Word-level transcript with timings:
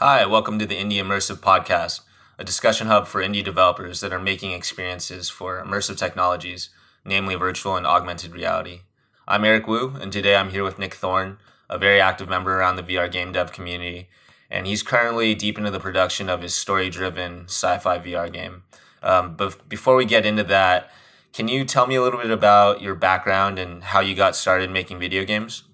Hi, 0.00 0.24
welcome 0.26 0.60
to 0.60 0.64
the 0.64 0.76
Indie 0.76 1.02
Immersive 1.02 1.38
Podcast, 1.38 2.02
a 2.38 2.44
discussion 2.44 2.86
hub 2.86 3.08
for 3.08 3.20
indie 3.20 3.42
developers 3.42 3.98
that 3.98 4.12
are 4.12 4.20
making 4.20 4.52
experiences 4.52 5.28
for 5.28 5.60
immersive 5.60 5.96
technologies, 5.96 6.70
namely 7.04 7.34
virtual 7.34 7.74
and 7.74 7.84
augmented 7.84 8.30
reality. 8.30 8.82
I'm 9.26 9.44
Eric 9.44 9.66
Wu, 9.66 9.96
and 10.00 10.12
today 10.12 10.36
I'm 10.36 10.50
here 10.50 10.62
with 10.62 10.78
Nick 10.78 10.94
Thorne, 10.94 11.38
a 11.68 11.78
very 11.78 12.00
active 12.00 12.28
member 12.28 12.56
around 12.56 12.76
the 12.76 12.84
VR 12.84 13.10
game 13.10 13.32
dev 13.32 13.50
community, 13.50 14.08
and 14.48 14.68
he's 14.68 14.84
currently 14.84 15.34
deep 15.34 15.58
into 15.58 15.72
the 15.72 15.80
production 15.80 16.28
of 16.28 16.42
his 16.42 16.54
story 16.54 16.90
driven 16.90 17.46
sci 17.46 17.78
fi 17.78 17.98
VR 17.98 18.32
game. 18.32 18.62
Um, 19.02 19.34
but 19.34 19.68
before 19.68 19.96
we 19.96 20.04
get 20.04 20.24
into 20.24 20.44
that, 20.44 20.92
can 21.32 21.48
you 21.48 21.64
tell 21.64 21.88
me 21.88 21.96
a 21.96 22.02
little 22.02 22.20
bit 22.20 22.30
about 22.30 22.80
your 22.80 22.94
background 22.94 23.58
and 23.58 23.82
how 23.82 23.98
you 23.98 24.14
got 24.14 24.36
started 24.36 24.70
making 24.70 25.00
video 25.00 25.24
games? 25.24 25.64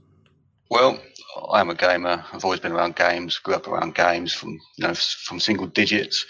Well, 0.71 0.99
I'm 1.53 1.71
a 1.71 1.75
gamer. 1.75 2.25
I've 2.33 2.45
always 2.45 2.61
been 2.61 2.73
around 2.73 2.97
games. 2.97 3.39
Grew 3.39 3.55
up 3.55 3.67
around 3.69 3.95
games 3.95 4.33
from 4.33 4.51
you 4.77 4.87
know 4.87 4.95
from 4.95 5.41
single 5.41 5.67
digits. 5.67 6.25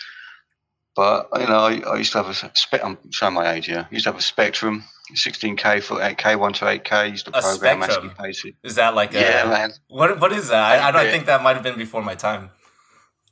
But 0.96 1.28
you 1.40 1.46
know, 1.48 1.58
I, 1.58 1.80
I 1.80 1.96
used 1.96 2.12
to 2.12 2.22
have 2.22 2.28
a 2.28 2.34
spe- 2.34 2.82
I'm 2.84 2.98
showing 3.10 3.34
my 3.34 3.52
age 3.52 3.66
here. 3.66 3.86
I 3.90 3.94
used 3.94 4.04
to 4.04 4.10
have 4.12 4.18
a 4.18 4.22
Spectrum, 4.22 4.84
16k 5.14 5.82
for 5.82 5.98
8k, 5.98 6.38
one 6.38 6.52
to 6.54 6.64
8k. 6.66 6.92
I 6.92 7.04
used 7.06 7.27
to 7.27 7.36
A 7.36 7.42
program 7.42 7.82
Spectrum? 7.82 8.10
ASCII 8.10 8.22
basic. 8.22 8.54
Is 8.62 8.77
that 8.77 8.94
like 8.94 9.12
a, 9.14 9.20
Yeah, 9.20 9.44
man. 9.48 9.72
What 9.88 10.20
what 10.20 10.32
is 10.32 10.48
that? 10.48 10.62
I, 10.62 10.88
I 10.88 10.90
don't 10.92 11.05
Yeah. 11.06 11.10
think 11.10 11.27
that 11.27 11.42
might 11.42 11.55
have 11.55 11.64
been 11.64 11.77
before 11.77 12.02
my 12.02 12.14
time. 12.14 12.50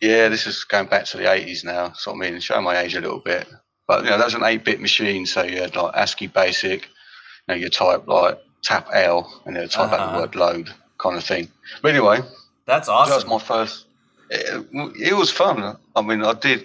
Yeah, 0.00 0.28
this 0.28 0.48
is 0.48 0.64
going 0.64 0.86
back 0.88 1.04
to 1.06 1.16
the 1.16 1.24
80s 1.24 1.64
now. 1.64 1.92
So 1.92 2.12
I 2.12 2.16
mean, 2.16 2.40
showing 2.40 2.64
my 2.64 2.78
age 2.78 2.96
a 2.96 3.00
little 3.00 3.20
bit. 3.20 3.46
But 3.86 4.04
you 4.04 4.10
know, 4.10 4.18
that 4.18 4.24
was 4.24 4.34
an 4.34 4.40
8-bit 4.40 4.80
machine, 4.80 5.26
so 5.26 5.42
you 5.44 5.60
had 5.60 5.76
like 5.76 5.94
ASCII 5.94 6.26
basic. 6.26 6.82
You 6.82 7.48
know, 7.48 7.54
you 7.54 7.68
type 7.68 8.06
like 8.08 8.38
tap 8.64 8.88
L 8.92 9.42
and 9.46 9.54
then 9.54 9.68
type 9.68 9.92
out 9.92 10.00
Uh-huh. 10.00 10.12
the 10.12 10.18
word 10.18 10.34
load, 10.34 10.74
kind 11.02 11.16
of 11.16 11.24
thing. 11.24 11.48
But 11.82 11.90
anyway, 11.90 12.20
That's 12.66 12.86
That 12.88 13.08
was 13.08 13.26
my 13.26 13.38
first. 13.38 13.86
It, 14.30 14.66
it 15.10 15.14
was 15.14 15.30
fun. 15.30 15.76
I 15.96 16.02
mean, 16.02 16.24
I 16.24 16.32
did 16.34 16.64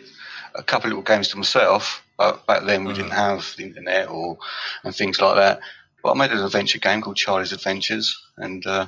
a 0.56 0.64
couple 0.64 0.88
of 0.88 0.92
little 0.92 1.04
games 1.04 1.28
to 1.30 1.38
myself. 1.38 2.04
But 2.18 2.46
back 2.48 2.64
then, 2.66 2.84
we 2.86 2.94
Mhm. 2.94 2.96
didn't 2.96 3.12
have 3.12 3.54
the 3.58 3.64
internet 3.64 4.10
or 4.10 4.38
and 4.84 4.96
things 4.96 5.20
like 5.22 5.36
that. 5.36 5.60
But 6.04 6.12
I 6.12 6.16
made 6.16 6.32
an 6.32 6.44
adventure 6.44 6.80
game 6.80 7.02
called 7.02 7.18
Charlie's 7.18 7.52
Adventures, 7.54 8.08
and 8.38 8.66
uh, 8.66 8.86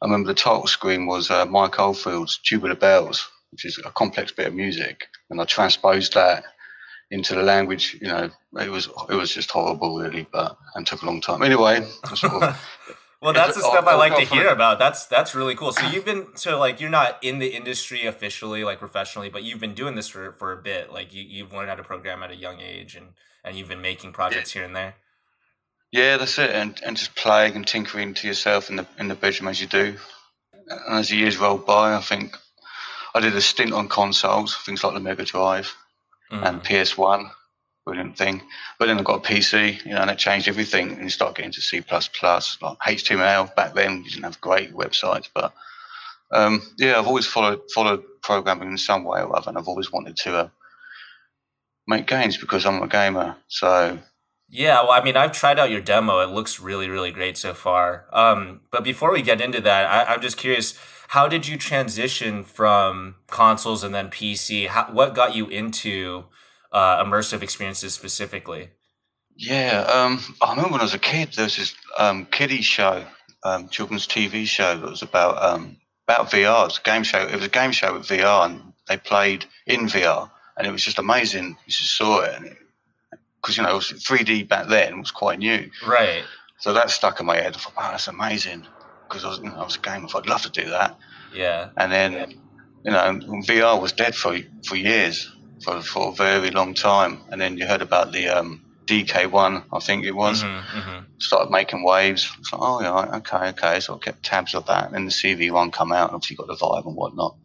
I 0.00 0.06
remember 0.06 0.28
the 0.28 0.34
title 0.34 0.66
screen 0.66 1.06
was 1.06 1.30
uh, 1.30 1.44
Mike 1.46 1.78
Oldfield's 1.78 2.38
Tubular 2.38 2.74
Bells, 2.76 3.28
which 3.50 3.64
is 3.64 3.78
a 3.84 3.90
complex 3.90 4.32
bit 4.32 4.46
of 4.48 4.54
music, 4.54 5.06
and 5.30 5.40
I 5.40 5.44
transposed 5.44 6.14
that 6.14 6.44
into 7.10 7.34
the 7.34 7.42
language. 7.42 7.96
You 8.00 8.08
know, 8.08 8.30
it 8.60 8.70
was 8.70 8.88
it 9.08 9.14
was 9.14 9.32
just 9.34 9.50
horrible, 9.50 9.98
really, 9.98 10.26
but 10.32 10.56
and 10.74 10.86
took 10.86 11.02
a 11.02 11.06
long 11.06 11.20
time. 11.20 11.42
Anyway, 11.42 11.86
sort 12.14 12.42
of 12.42 12.56
well, 13.20 13.32
that's 13.32 13.56
the 13.56 13.62
stuff 13.62 13.86
I 13.86 13.94
like 13.96 14.16
to 14.16 14.24
hear 14.24 14.46
it. 14.46 14.52
about. 14.52 14.78
That's 14.78 15.06
that's 15.06 15.34
really 15.34 15.54
cool. 15.54 15.72
So 15.72 15.86
you've 15.92 16.04
been 16.04 16.28
so 16.36 16.58
like 16.58 16.80
you're 16.80 16.90
not 16.90 17.18
in 17.22 17.38
the 17.38 17.48
industry 17.48 18.06
officially, 18.06 18.64
like 18.64 18.78
professionally, 18.78 19.28
but 19.28 19.42
you've 19.42 19.60
been 19.60 19.74
doing 19.74 19.94
this 19.94 20.08
for 20.08 20.32
for 20.32 20.52
a 20.52 20.56
bit. 20.56 20.92
Like 20.92 21.12
you 21.14 21.22
you've 21.22 21.52
learned 21.52 21.68
how 21.70 21.74
to 21.76 21.82
program 21.82 22.22
at 22.22 22.30
a 22.30 22.36
young 22.36 22.60
age, 22.60 22.94
and 22.94 23.08
and 23.44 23.56
you've 23.56 23.68
been 23.68 23.82
making 23.82 24.12
projects 24.12 24.52
here 24.52 24.64
and 24.64 24.74
there. 24.76 24.94
Yeah, 25.90 26.16
that's 26.18 26.38
it, 26.38 26.50
and 26.50 26.78
and 26.84 26.96
just 26.96 27.14
playing 27.14 27.54
and 27.56 27.66
tinkering 27.66 28.14
to 28.14 28.26
yourself 28.26 28.70
in 28.70 28.76
the 28.76 28.86
in 28.98 29.08
the 29.08 29.14
bedroom 29.14 29.48
as 29.48 29.60
you 29.60 29.66
do. 29.66 29.96
And 30.70 30.98
as 30.98 31.08
the 31.08 31.16
years 31.16 31.38
rolled 31.38 31.64
by, 31.66 31.94
I 31.94 32.00
think 32.00 32.36
I 33.14 33.20
did 33.20 33.34
a 33.34 33.40
stint 33.40 33.72
on 33.72 33.88
consoles, 33.88 34.54
things 34.54 34.84
like 34.84 34.92
the 34.94 35.00
Mega 35.00 35.24
Drive 35.24 35.74
and 36.30 36.62
Mhm. 36.62 36.84
PS 36.84 36.98
One, 36.98 37.30
brilliant 37.88 38.18
thing. 38.18 38.42
But 38.78 38.86
then 38.86 38.98
I 38.98 39.02
got 39.02 39.24
a 39.24 39.28
PC, 39.28 39.84
you 39.86 39.92
know, 39.92 40.02
and 40.02 40.10
it 40.10 40.18
changed 40.18 40.46
everything. 40.46 40.92
And 40.92 41.02
you 41.02 41.08
start 41.08 41.36
getting 41.36 41.52
to 41.52 41.62
C 41.62 41.78
like 41.78 42.08
HTML. 42.20 43.54
Back 43.56 43.74
then, 43.74 44.02
you 44.04 44.10
didn't 44.10 44.24
have 44.24 44.40
great 44.42 44.74
websites, 44.74 45.28
but 45.34 45.54
um, 46.30 46.60
yeah, 46.76 46.98
I've 46.98 47.06
always 47.06 47.26
followed 47.26 47.60
followed 47.72 48.02
programming 48.22 48.70
in 48.70 48.78
some 48.78 49.04
way 49.04 49.22
or 49.22 49.34
other, 49.34 49.48
and 49.48 49.56
I've 49.56 49.68
always 49.68 49.90
wanted 49.90 50.16
to 50.18 50.36
uh, 50.36 50.48
make 51.86 52.06
games 52.06 52.36
because 52.36 52.66
I'm 52.66 52.82
a 52.82 52.88
gamer. 52.88 53.36
So 53.48 53.98
Yeah, 54.50 54.82
well, 54.82 54.92
I 54.92 55.02
mean, 55.02 55.16
I've 55.16 55.32
tried 55.32 55.58
out 55.58 55.70
your 55.70 55.80
demo. 55.80 56.20
It 56.20 56.28
looks 56.28 56.60
really, 56.60 56.90
really 56.90 57.10
great 57.10 57.38
so 57.38 57.54
far. 57.54 58.04
Um, 58.12 58.60
but 58.70 58.84
before 58.84 59.10
we 59.12 59.22
get 59.22 59.40
into 59.40 59.62
that, 59.62 59.86
I, 59.86 60.12
I'm 60.12 60.20
just 60.20 60.36
curious, 60.36 60.78
how 61.08 61.26
did 61.26 61.48
you 61.48 61.56
transition 61.56 62.44
from 62.44 63.14
consoles 63.28 63.82
and 63.82 63.94
then 63.94 64.10
PC? 64.10 64.66
How, 64.66 64.92
what 64.92 65.14
got 65.14 65.34
you 65.34 65.46
into 65.46 66.26
uh, 66.72 67.02
immersive 67.04 67.42
experiences 67.42 67.94
specifically? 67.94 68.70
Yeah, 69.36 69.82
um, 69.92 70.20
I 70.42 70.50
remember 70.50 70.72
when 70.72 70.80
I 70.80 70.84
was 70.84 70.94
a 70.94 70.98
kid, 70.98 71.32
there 71.34 71.44
was 71.44 71.56
this 71.56 71.74
um, 71.98 72.26
kiddie 72.26 72.62
show, 72.62 73.04
um, 73.44 73.68
children's 73.68 74.06
TV 74.06 74.46
show 74.46 74.76
that 74.76 74.88
was 74.90 75.02
about 75.02 75.40
um, 75.42 75.76
about 76.08 76.30
VR. 76.30 76.62
It 76.62 76.68
was 76.68 76.78
a 76.78 76.82
game 76.82 77.02
show. 77.04 77.20
It 77.26 77.34
was 77.34 77.44
a 77.44 77.48
game 77.48 77.70
show 77.70 77.92
with 77.94 78.08
VR, 78.08 78.46
and 78.46 78.72
they 78.88 78.96
played 78.96 79.44
in 79.66 79.86
VR, 79.86 80.28
and 80.56 80.66
it 80.66 80.72
was 80.72 80.82
just 80.82 80.98
amazing. 80.98 81.50
You 81.66 81.70
just 81.72 81.96
saw 81.96 82.22
it, 82.22 82.34
and 82.36 82.56
because 83.40 83.56
you 83.56 83.62
know, 83.62 83.70
it 83.70 83.74
was 83.74 83.92
3D 83.92 84.48
back 84.48 84.66
then 84.66 84.94
it 84.94 84.98
was 84.98 85.12
quite 85.12 85.38
new, 85.38 85.70
Right. 85.86 86.24
so 86.58 86.72
that 86.72 86.90
stuck 86.90 87.20
in 87.20 87.26
my 87.26 87.36
head. 87.36 87.54
I 87.54 87.58
thought, 87.60 87.76
wow, 87.76 87.90
that's 87.92 88.08
amazing. 88.08 88.66
Because 89.08 89.24
I 89.24 89.28
was, 89.28 89.38
you 89.38 89.44
know, 89.44 89.54
I 89.56 89.64
was 89.64 89.76
a 89.76 89.80
gamer, 89.80 90.08
I'd 90.14 90.26
love 90.26 90.42
to 90.42 90.50
do 90.50 90.68
that. 90.70 90.98
Yeah. 91.32 91.68
And 91.76 91.92
then, 91.92 92.12
you 92.84 92.90
know, 92.90 93.20
VR 93.46 93.80
was 93.80 93.92
dead 93.92 94.16
for 94.16 94.36
for 94.66 94.74
years, 94.74 95.30
for 95.62 95.82
for 95.82 96.08
a 96.08 96.14
very 96.14 96.50
long 96.50 96.74
time. 96.74 97.20
And 97.30 97.40
then 97.40 97.56
you 97.56 97.66
heard 97.66 97.82
about 97.82 98.12
the 98.12 98.28
um, 98.28 98.64
DK1, 98.88 99.64
I 99.70 99.78
think 99.80 100.04
it 100.04 100.12
was 100.12 100.42
Mhm, 100.42 100.62
mhm. 100.64 101.06
started 101.18 101.50
making 101.50 101.84
waves. 101.84 102.30
It's 102.38 102.52
like, 102.52 102.62
oh, 102.62 102.80
yeah, 102.80 103.16
okay, 103.18 103.48
okay. 103.50 103.80
So 103.80 103.94
I 103.94 103.98
kept 103.98 104.22
tabs 104.22 104.54
of 104.54 104.64
that. 104.66 104.86
And 104.86 104.94
then 104.94 105.04
the 105.04 105.10
CV1 105.10 105.70
come 105.72 105.92
out 105.92 106.08
and 106.08 106.14
obviously 106.14 106.36
got 106.36 106.46
the 106.46 106.54
Vive 106.54 106.86
and 106.86 106.96
whatnot. 106.96 107.36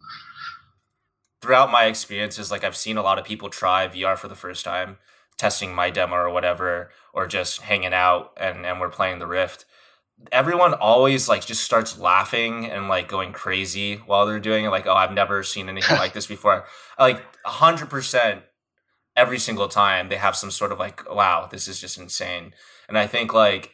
Throughout 1.42 1.70
my 1.72 1.86
experiences, 1.86 2.50
like 2.50 2.64
I've 2.64 2.78
seen 2.78 2.98
a 2.98 3.04
lot 3.04 3.20
of 3.20 3.26
people 3.26 3.50
try 3.50 3.88
VR 3.88 4.18
for 4.18 4.30
the 4.30 4.36
first 4.36 4.64
time, 4.64 4.98
testing 5.38 5.76
my 5.76 5.90
demo 5.90 6.16
or 6.16 6.30
whatever, 6.30 6.92
or 7.14 7.28
just 7.28 7.62
hanging 7.64 7.94
out 7.94 8.32
and, 8.38 8.66
and 8.66 8.80
we're 8.80 8.90
playing 8.90 9.20
the 9.20 9.28
Rift. 9.28 9.66
Everyone 10.32 10.74
always 10.74 11.28
like 11.28 11.46
just 11.46 11.64
starts 11.64 11.98
laughing 11.98 12.66
and 12.66 12.88
like 12.88 13.08
going 13.08 13.34
crazy 13.34 13.96
while 13.96 14.26
they're 14.26 14.40
doing 14.40 14.66
it 14.66 14.70
like 14.70 14.88
oh 14.88 14.94
i've 14.94 15.14
never 15.14 15.44
seen 15.44 15.70
anything 15.70 15.98
like 15.98 16.14
this 16.14 16.28
before 16.28 16.66
like 17.00 17.22
100% 17.46 18.42
every 19.16 19.40
single 19.40 19.68
time 19.68 20.10
they 20.10 20.16
have 20.16 20.36
some 20.36 20.52
sort 20.52 20.72
of 20.72 20.80
like 20.80 21.10
wow 21.14 21.48
this 21.52 21.68
is 21.68 21.80
just 21.80 21.98
insane 21.98 22.54
and 22.88 22.98
i 22.98 23.08
think 23.08 23.34
like 23.34 23.72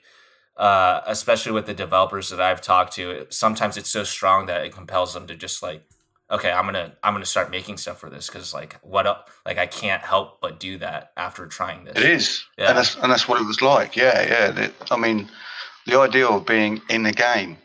uh, 0.58 1.00
especially 1.08 1.54
with 1.54 1.66
the 1.68 1.74
developers 1.74 2.30
that 2.30 2.42
i've 2.42 2.62
talked 2.62 2.94
to 2.94 3.26
sometimes 3.30 3.78
it's 3.78 3.90
so 3.90 4.04
strong 4.04 4.46
that 4.48 4.66
it 4.66 4.74
compels 4.74 5.14
them 5.14 5.26
to 5.26 5.36
just 5.36 5.64
like 5.64 5.84
okay 6.30 6.52
i'm 6.52 6.66
gonna 6.66 6.94
i'm 7.02 7.14
gonna 7.14 7.26
start 7.26 7.50
making 7.50 7.78
stuff 7.78 7.98
for 7.98 8.10
this 8.10 8.28
because 8.28 8.54
like 8.54 8.78
what 8.82 9.08
up 9.08 9.30
like 9.46 9.58
i 9.58 9.66
can't 9.66 10.02
help 10.02 10.42
but 10.42 10.60
do 10.60 10.78
that 10.78 11.12
after 11.16 11.48
trying 11.48 11.86
this 11.86 11.96
It 11.96 12.04
is. 12.04 12.46
Yeah. 12.58 12.70
And, 12.70 12.78
that's, 12.78 12.96
and 12.98 13.10
that's 13.10 13.28
what 13.28 13.40
it 13.40 13.48
was 13.48 13.62
like. 13.62 13.96
Yeah, 13.96 14.52
yeah. 14.54 14.70
I 14.92 14.98
mean, 14.98 15.30
the 15.86 16.00
idea 16.00 16.28
of 16.28 16.46
being 16.46 16.82
in 16.90 17.04
the 17.04 17.12
game, 17.12 17.58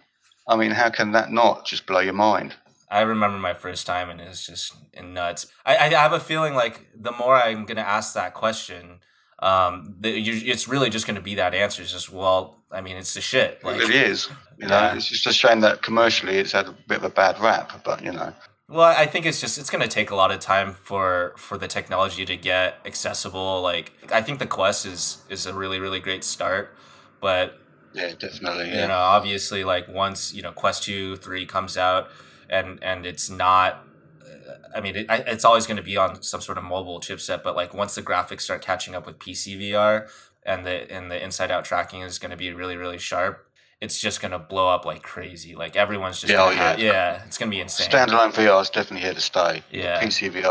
I 0.49 0.57
mean, 0.57 0.71
how 0.73 0.91
can 0.91 1.13
that 1.13 1.31
not 1.33 1.67
just 1.67 1.87
blow 1.87 2.01
your 2.01 2.13
mind? 2.15 2.55
I 2.91 3.01
remember 3.01 3.39
my 3.39 3.55
first 3.55 3.87
time 3.87 4.11
and 4.11 4.21
it's 4.21 4.47
just 4.47 4.73
nuts. 5.03 5.47
I, 5.67 5.77
I 5.77 5.89
have 5.91 6.13
a 6.13 6.21
feeling 6.21 6.55
like 6.55 6.87
the 6.95 7.13
more 7.13 7.35
I'm 7.35 7.65
going 7.65 7.77
to 7.77 7.89
ask 7.89 8.15
that 8.15 8.35
question, 8.35 9.01
um, 9.41 9.97
the, 10.01 10.11
you, 10.11 10.53
it's 10.53 10.69
really 10.69 10.91
just 10.91 11.07
going 11.07 11.17
to 11.17 11.23
be 11.23 11.35
that 11.37 11.55
answer. 11.55 11.83
It's 11.83 11.93
just, 11.93 12.13
well, 12.13 12.63
I 12.71 12.81
mean, 12.83 12.97
it's 12.97 13.15
the 13.15 13.21
shit. 13.21 13.59
It 13.61 13.65
Like, 13.65 13.79
really 13.81 13.97
is. 13.97 14.29
You 14.59 14.69
know, 14.69 14.79
Yeah. 14.79 14.95
it's 14.95 15.09
just 15.09 15.27
a 15.27 15.33
shame 15.33 15.61
that 15.61 15.83
commercially 15.83 16.37
it's 16.39 16.53
had 16.53 16.67
a 16.69 16.73
bit 16.87 16.99
of 16.99 17.05
a 17.05 17.09
bad 17.11 17.41
rap, 17.41 17.83
but 17.85 18.05
you 18.05 18.13
know. 18.13 18.33
well, 18.69 18.95
I 18.97 19.07
think 19.07 19.27
it's 19.27 19.41
just, 19.41 19.59
it's 19.59 19.71
going 19.71 19.83
to 19.83 19.89
take 19.89 20.11
a 20.11 20.15
lot 20.15 20.31
of 20.31 20.39
time 20.39 20.73
for, 20.75 21.35
for 21.37 21.59
the 21.59 21.67
technology 21.67 22.25
to 22.27 22.37
get 22.37 22.79
accessible. 22.85 23.61
Like, 23.61 23.93
I 24.13 24.23
think 24.23 24.39
the 24.39 24.47
Quest 24.47 24.87
is, 24.87 25.23
is 25.29 25.47
a 25.47 25.55
really, 25.55 25.81
really 25.81 26.01
great 26.01 26.23
start, 26.23 26.77
but 27.21 27.59
Yeah, 27.95 28.13
definitely. 28.19 28.69
Yeah. 28.71 28.83
you 28.83 28.89
know 28.89 28.99
obviously 28.99 29.65
like 29.65 29.87
once 29.89 30.35
you 30.35 30.43
know 30.43 30.53
quest 30.53 30.83
2 30.85 31.17
3 31.17 31.47
comes 31.47 31.77
out 31.77 32.09
and 32.51 32.79
and 32.83 33.07
it's 33.07 33.31
not 33.31 33.87
uh, 34.23 34.77
i 34.77 34.81
mean 34.81 34.97
it, 34.97 35.07
it's 35.09 35.45
always 35.45 35.67
going 35.67 35.77
to 35.77 35.83
be 35.83 35.97
on 35.97 36.23
some 36.23 36.41
sort 36.41 36.59
of 36.59 36.65
mobile 36.65 37.01
chipset 37.01 37.43
but 37.43 37.55
like 37.57 37.73
once 37.73 37.95
the 37.95 38.03
graphics 38.03 38.43
start 38.43 38.61
catching 38.63 38.95
up 38.95 39.07
with 39.07 39.19
pc 39.19 39.57
vr 39.61 40.09
and 40.45 40.67
the 40.67 40.91
and 40.93 41.11
the 41.11 41.23
inside 41.23 41.51
out 41.51 41.65
tracking 41.65 42.03
is 42.03 42.19
going 42.19 42.31
to 42.33 42.37
be 42.37 42.53
really 42.53 42.77
really 42.77 42.99
sharp 42.99 43.47
it's 43.81 44.01
just 44.01 44.21
going 44.21 44.33
to 44.33 44.39
blow 44.39 44.69
up 44.69 44.85
like 44.85 45.03
crazy 45.03 45.55
like 45.55 45.77
everyone's 45.77 46.21
just 46.21 46.33
Yeah, 46.33 46.43
oh, 46.43 46.49
gonna 46.51 46.55
oh, 46.61 46.65
have- 46.65 46.79
yeah. 46.79 46.93
yeah 46.93 47.23
it's 47.27 47.39
going 47.39 47.51
to 47.51 47.55
be 47.57 47.61
insane 47.61 47.89
Standalone 47.91 48.33
VR 48.33 48.61
is 48.63 48.71
definitely 48.71 49.05
here 49.07 49.15
to 49.15 49.21
stay. 49.21 49.63
Yeah. 49.71 50.01
PC 50.03 50.31
VR, 50.33 50.51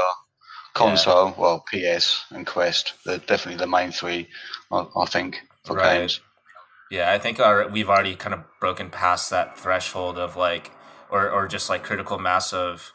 console, 0.73 1.33
well, 1.37 1.63
PS 1.71 2.25
and 2.31 2.45
Quest, 2.45 2.93
they're 3.05 3.17
definitely 3.19 3.57
the 3.57 3.67
main 3.67 3.91
three, 3.91 4.27
I, 4.71 4.85
I 4.97 5.05
think, 5.05 5.41
for 5.65 5.75
Right. 5.75 5.99
games. 5.99 6.19
Yeah, 6.93 7.11
I 7.11 7.17
think 7.17 7.39
our, 7.39 7.67
we've 7.67 7.89
already 7.89 8.15
kind 8.15 8.35
of 8.35 8.43
broken 8.59 8.91
past 8.91 9.31
that 9.31 9.57
threshold 9.57 10.19
of 10.19 10.35
like, 10.35 10.69
or 11.09 11.27
or 11.27 11.47
just 11.47 11.67
like 11.67 11.81
critical 11.83 12.19
mass 12.19 12.53
of, 12.53 12.91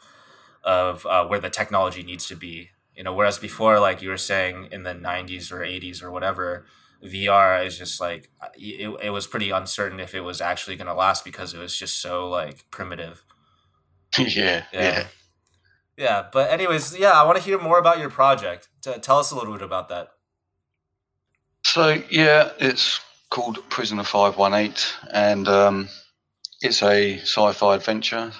of 0.63 1.05
uh, 1.05 1.25
where 1.25 1.41
the 1.41 1.49
technology 1.49 2.01
needs 2.01 2.25
to 2.27 2.35
be. 2.37 2.69
You 2.95 3.03
know, 3.03 3.13
whereas 3.13 3.37
before, 3.39 3.77
like 3.77 4.01
you 4.01 4.07
were 4.07 4.15
saying 4.15 4.69
in 4.71 4.83
the 4.83 4.93
'90s 4.93 5.51
or 5.51 5.59
'80s 5.65 6.01
or 6.01 6.11
whatever, 6.11 6.65
VR 7.03 7.65
is 7.65 7.77
just 7.77 7.99
like 7.99 8.29
it, 8.55 8.89
it 9.03 9.09
was 9.09 9.27
pretty 9.27 9.49
uncertain 9.49 9.99
if 9.99 10.15
it 10.15 10.21
was 10.21 10.39
actually 10.39 10.77
going 10.77 10.87
to 10.87 10.93
last 10.93 11.25
because 11.25 11.53
it 11.53 11.59
was 11.59 11.75
just 11.75 12.01
so 12.01 12.29
like 12.29 12.71
primitive. 12.71 13.25
yeah, 14.17 14.63
Yeah. 14.71 14.81
yeah. 14.81 15.07
Yeah, 15.97 16.27
but 16.31 16.49
anyways, 16.49 16.97
yeah, 16.97 17.11
I 17.11 17.25
want 17.25 17.37
to 17.37 17.43
hear 17.43 17.59
more 17.59 17.77
about 17.77 17.99
your 17.99 18.09
project. 18.09 18.69
T- 18.81 18.93
tell 19.01 19.19
us 19.19 19.31
a 19.31 19.35
little 19.35 19.51
bit 19.51 19.61
about 19.61 19.89
that. 19.89 20.07
So 21.65 22.01
yeah, 22.09 22.51
it's 22.59 22.99
called 23.29 23.57
Prisoner 23.69 24.03
Five 24.03 24.37
One 24.37 24.53
Eight, 24.53 24.93
and 25.11 25.47
um, 25.47 25.89
it's 26.61 26.81
a 26.81 27.19
sci-fi 27.19 27.75
adventure. 27.75 28.31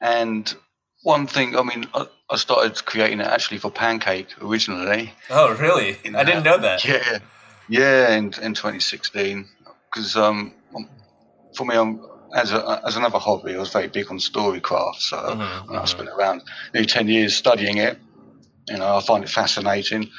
And 0.00 0.54
one 1.02 1.26
thing, 1.26 1.56
I 1.56 1.62
mean, 1.62 1.86
I, 1.94 2.06
I 2.30 2.36
started 2.36 2.84
creating 2.84 3.20
it 3.20 3.26
actually 3.26 3.58
for 3.58 3.70
Pancake 3.70 4.28
originally. 4.42 5.12
Oh, 5.30 5.54
really? 5.54 5.98
I 6.14 6.24
didn't 6.24 6.44
know 6.44 6.58
that. 6.58 6.84
Yeah, 6.84 7.18
yeah, 7.68 8.14
in 8.14 8.26
in 8.42 8.54
2016, 8.54 9.48
because 9.92 10.16
um, 10.16 10.54
for 11.56 11.64
me, 11.64 11.76
I'm 11.76 12.00
as 12.34 12.52
a, 12.52 12.82
as 12.84 12.96
another 12.96 13.18
hobby, 13.18 13.54
I 13.54 13.58
was 13.58 13.72
very 13.72 13.88
big 13.88 14.10
on 14.10 14.18
storycraft. 14.18 14.96
So 14.96 15.16
Mhm, 15.16 15.70
I 15.70 15.82
mhm. 15.82 15.88
spent 15.88 16.08
around 16.10 16.42
nearly 16.74 16.86
10 16.86 17.08
years 17.08 17.34
studying 17.34 17.78
it. 17.78 17.98
You 18.68 18.78
know, 18.78 18.96
I 18.96 19.00
find 19.00 19.24
it 19.24 19.30
fascinating. 19.30 20.10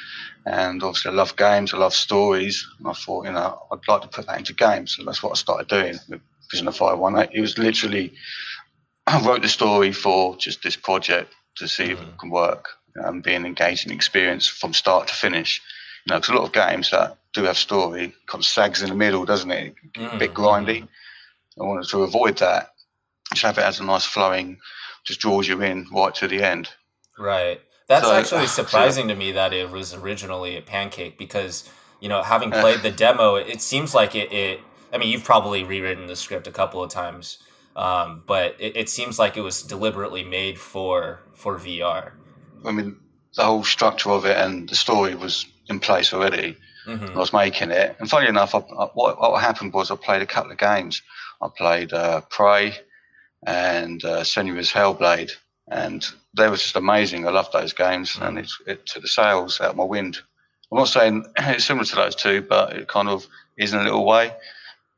And 0.48 0.82
obviously, 0.82 1.10
I 1.10 1.14
love 1.14 1.36
games, 1.36 1.74
I 1.74 1.76
love 1.78 1.94
stories. 1.94 2.66
And 2.78 2.88
I 2.88 2.92
thought, 2.94 3.26
you 3.26 3.32
know, 3.32 3.62
I'd 3.70 3.86
like 3.86 4.02
to 4.02 4.08
put 4.08 4.26
that 4.26 4.38
into 4.38 4.54
games. 4.54 4.96
So 4.96 5.04
that's 5.04 5.22
what 5.22 5.32
I 5.32 5.34
started 5.34 5.68
doing 5.68 5.96
with 6.08 6.20
Prisoner 6.48 6.72
518. 6.72 7.36
It 7.36 7.40
was 7.40 7.58
literally, 7.58 8.12
I 9.06 9.20
wrote 9.20 9.42
the 9.42 9.48
story 9.48 9.92
for 9.92 10.36
just 10.36 10.62
this 10.62 10.76
project 10.76 11.34
to 11.56 11.68
see 11.68 11.90
if 11.92 11.98
Mhm. 11.98 12.02
it 12.02 12.18
can 12.18 12.30
work 12.30 12.68
and 12.94 13.22
be 13.22 13.34
an 13.34 13.44
engaging 13.46 13.92
experience 13.92 14.46
from 14.46 14.72
start 14.72 15.08
to 15.08 15.14
finish. 15.14 15.60
You 16.06 16.14
know, 16.14 16.20
because 16.20 16.34
a 16.34 16.38
lot 16.38 16.46
of 16.46 16.52
games 16.52 16.90
that 16.90 17.18
do 17.34 17.44
have 17.44 17.58
story 17.58 18.14
kind 18.26 18.42
of 18.42 18.46
sags 18.46 18.82
in 18.82 18.88
the 18.88 18.94
middle, 18.94 19.24
doesn't 19.26 19.50
it? 19.50 19.74
A 19.96 20.16
bit 20.16 20.32
Mhm, 20.32 20.34
grindy. 20.34 20.88
I 21.60 21.64
wanted 21.64 21.88
to 21.90 22.02
avoid 22.04 22.38
that. 22.38 22.72
Just 23.34 23.42
have 23.42 23.58
it 23.58 23.64
as 23.64 23.80
a 23.80 23.84
nice 23.84 24.06
flowing, 24.06 24.58
just 25.04 25.20
draws 25.20 25.46
you 25.46 25.60
in 25.62 25.86
right 25.92 26.14
to 26.16 26.26
the 26.28 26.42
end. 26.42 26.70
Right. 27.18 27.60
That's 27.88 28.08
So, 28.08 28.14
actually 28.14 28.46
surprising 28.48 29.08
to 29.08 29.14
me 29.14 29.32
that 29.32 29.52
it 29.52 29.70
was 29.70 29.94
originally 29.94 30.56
a 30.56 30.62
pancake 30.62 31.18
because, 31.18 31.68
you 32.00 32.08
know, 32.08 32.22
having 32.22 32.50
Uh. 32.52 32.60
played 32.60 32.82
the 32.82 32.90
demo, 32.90 33.34
it 33.36 33.60
seems 33.62 33.94
like 33.94 34.14
it, 34.14 34.32
it 34.32 34.60
I 34.92 34.98
mean, 34.98 35.08
you've 35.10 35.24
probably 35.24 35.64
rewritten 35.64 36.06
the 36.06 36.16
script 36.16 36.46
a 36.46 36.52
couple 36.52 36.82
of 36.82 36.90
times. 36.90 37.38
Um, 37.76 38.24
but 38.26 38.56
it, 38.58 38.76
it 38.76 38.88
seems 38.88 39.18
like 39.18 39.36
it 39.36 39.42
was 39.42 39.62
deliberately 39.62 40.24
made 40.24 40.58
for 40.58 41.20
for 41.34 41.56
VR. 41.58 42.12
I 42.64 42.72
mean, 42.72 42.96
the 43.36 43.44
whole 43.44 43.64
structure 43.64 44.10
of 44.10 44.24
it 44.24 44.36
and 44.36 44.68
the 44.68 44.74
story 44.74 45.14
was 45.14 45.46
in 45.68 45.80
place 45.80 46.12
already. 46.12 46.56
hmm 46.86 47.16
I 47.16 47.18
was 47.18 47.32
making 47.32 47.70
it, 47.70 47.96
and 47.98 48.10
funny 48.10 48.28
enough, 48.28 48.54
I, 48.54 48.58
I, 48.58 48.86
what, 48.94 49.20
what 49.20 49.42
happened 49.42 49.72
was 49.72 49.90
I 49.90 49.96
played 49.96 50.22
a 50.22 50.26
couple 50.26 50.52
of 50.52 50.58
games. 50.58 51.02
I 51.42 51.48
played 51.56 51.92
uh, 51.92 52.20
Prey 52.30 52.76
and 53.46 54.04
uh, 54.04 54.22
Senua's 54.22 54.72
Hellblade, 54.72 55.32
and 55.70 56.04
they 56.36 56.48
were 56.48 56.56
just 56.56 56.76
amazing. 56.76 57.26
I 57.26 57.30
loved 57.30 57.52
those 57.52 57.72
games, 57.72 58.12
Mm. 58.16 58.28
and 58.28 58.38
it, 58.38 58.50
it 58.66 58.86
took 58.86 59.02
the 59.02 59.08
sails 59.08 59.60
out 59.60 59.70
of 59.70 59.76
my 59.76 59.84
wind. 59.84 60.18
I'm 60.70 60.78
not 60.78 60.88
saying 60.88 61.24
it's 61.38 61.64
similar 61.66 61.84
to 61.86 61.96
those 61.96 62.14
two, 62.14 62.42
but 62.42 62.74
it 62.76 62.88
kind 62.88 63.08
of 63.08 63.26
is 63.56 63.72
in 63.72 63.80
a 63.80 63.84
little 63.84 64.04
way. 64.06 64.32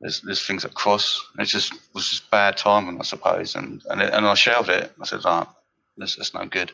There's, 0.01 0.21
there's 0.23 0.47
things 0.47 0.63
that 0.63 0.75
cross. 0.75 1.23
It 1.39 1.45
just 1.45 1.75
was 1.95 2.09
just 2.09 2.31
bad 2.31 2.57
timing, 2.57 2.99
I 2.99 3.05
suppose, 3.05 3.55
and 3.55 3.83
and, 3.91 4.01
it, 4.01 4.13
and 4.13 4.27
I 4.27 4.35
shelved 4.35 4.69
it. 4.71 4.93
I 5.01 5.05
said, 5.05 5.21
"Ah, 5.25 5.47
this 5.97 6.17
that's 6.17 6.35
no 6.35 6.45
good." 6.47 6.73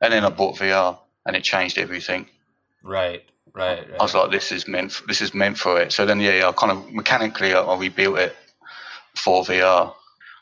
And 0.00 0.12
then 0.12 0.24
I 0.24 0.30
bought 0.30 0.56
VR, 0.56 0.98
and 1.26 1.36
it 1.36 1.44
changed 1.44 1.78
everything. 1.78 2.26
Right. 2.82 3.22
Right. 3.54 3.86
Right. 3.88 4.00
I 4.00 4.02
was 4.02 4.14
like, 4.14 4.30
this 4.30 4.50
is 4.50 4.66
meant. 4.66 4.92
For, 4.92 5.06
this 5.06 5.20
is 5.20 5.34
meant 5.34 5.58
for 5.58 5.78
it. 5.80 5.92
So 5.92 6.06
then, 6.06 6.18
yeah, 6.20 6.48
I 6.48 6.52
kind 6.52 6.72
of 6.72 6.90
mechanically 6.92 7.52
I, 7.52 7.60
I 7.60 7.78
rebuilt 7.78 8.18
it 8.18 8.34
for 9.14 9.44
VR, 9.44 9.92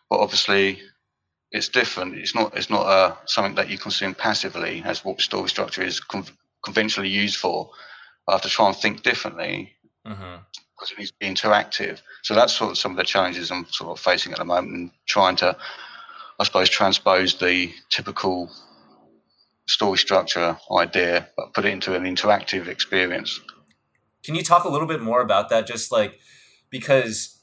but 0.08 0.20
obviously 0.20 0.80
it's 1.52 1.68
different. 1.68 2.14
It's 2.16 2.34
not. 2.34 2.56
It's 2.56 2.70
not 2.70 2.86
uh, 2.86 3.16
something 3.26 3.54
that 3.56 3.68
you 3.68 3.78
consume 3.78 4.14
passively, 4.14 4.82
as 4.84 5.04
what 5.04 5.20
story 5.20 5.48
structure 5.48 5.82
is 5.82 6.00
con- 6.00 6.26
conventionally 6.64 7.08
used 7.08 7.36
for. 7.36 7.70
I 8.28 8.32
have 8.32 8.42
to 8.42 8.48
try 8.48 8.68
and 8.68 8.76
think 8.76 9.02
differently 9.02 9.72
hmm 10.04 10.36
because 10.74 10.92
it 10.92 10.98
needs 10.98 11.10
to 11.10 11.16
be 11.20 11.26
interactive. 11.26 12.00
So 12.22 12.34
that's 12.34 12.54
sort 12.54 12.70
of 12.70 12.78
some 12.78 12.92
of 12.92 12.96
the 12.96 13.04
challenges 13.04 13.50
I'm 13.50 13.66
sort 13.66 13.90
of 13.90 14.02
facing 14.02 14.32
at 14.32 14.38
the 14.38 14.46
moment, 14.46 14.74
and 14.74 14.90
trying 15.06 15.36
to, 15.36 15.54
I 16.38 16.44
suppose, 16.44 16.70
transpose 16.70 17.34
the 17.34 17.70
typical 17.90 18.50
story 19.66 19.98
structure 19.98 20.56
idea, 20.72 21.28
but 21.36 21.52
put 21.52 21.66
it 21.66 21.72
into 21.72 21.94
an 21.94 22.04
interactive 22.04 22.66
experience. 22.66 23.40
Can 24.24 24.34
you 24.34 24.42
talk 24.42 24.64
a 24.64 24.70
little 24.70 24.88
bit 24.88 25.02
more 25.02 25.20
about 25.20 25.50
that? 25.50 25.66
Just 25.66 25.92
like 25.92 26.18
because 26.70 27.39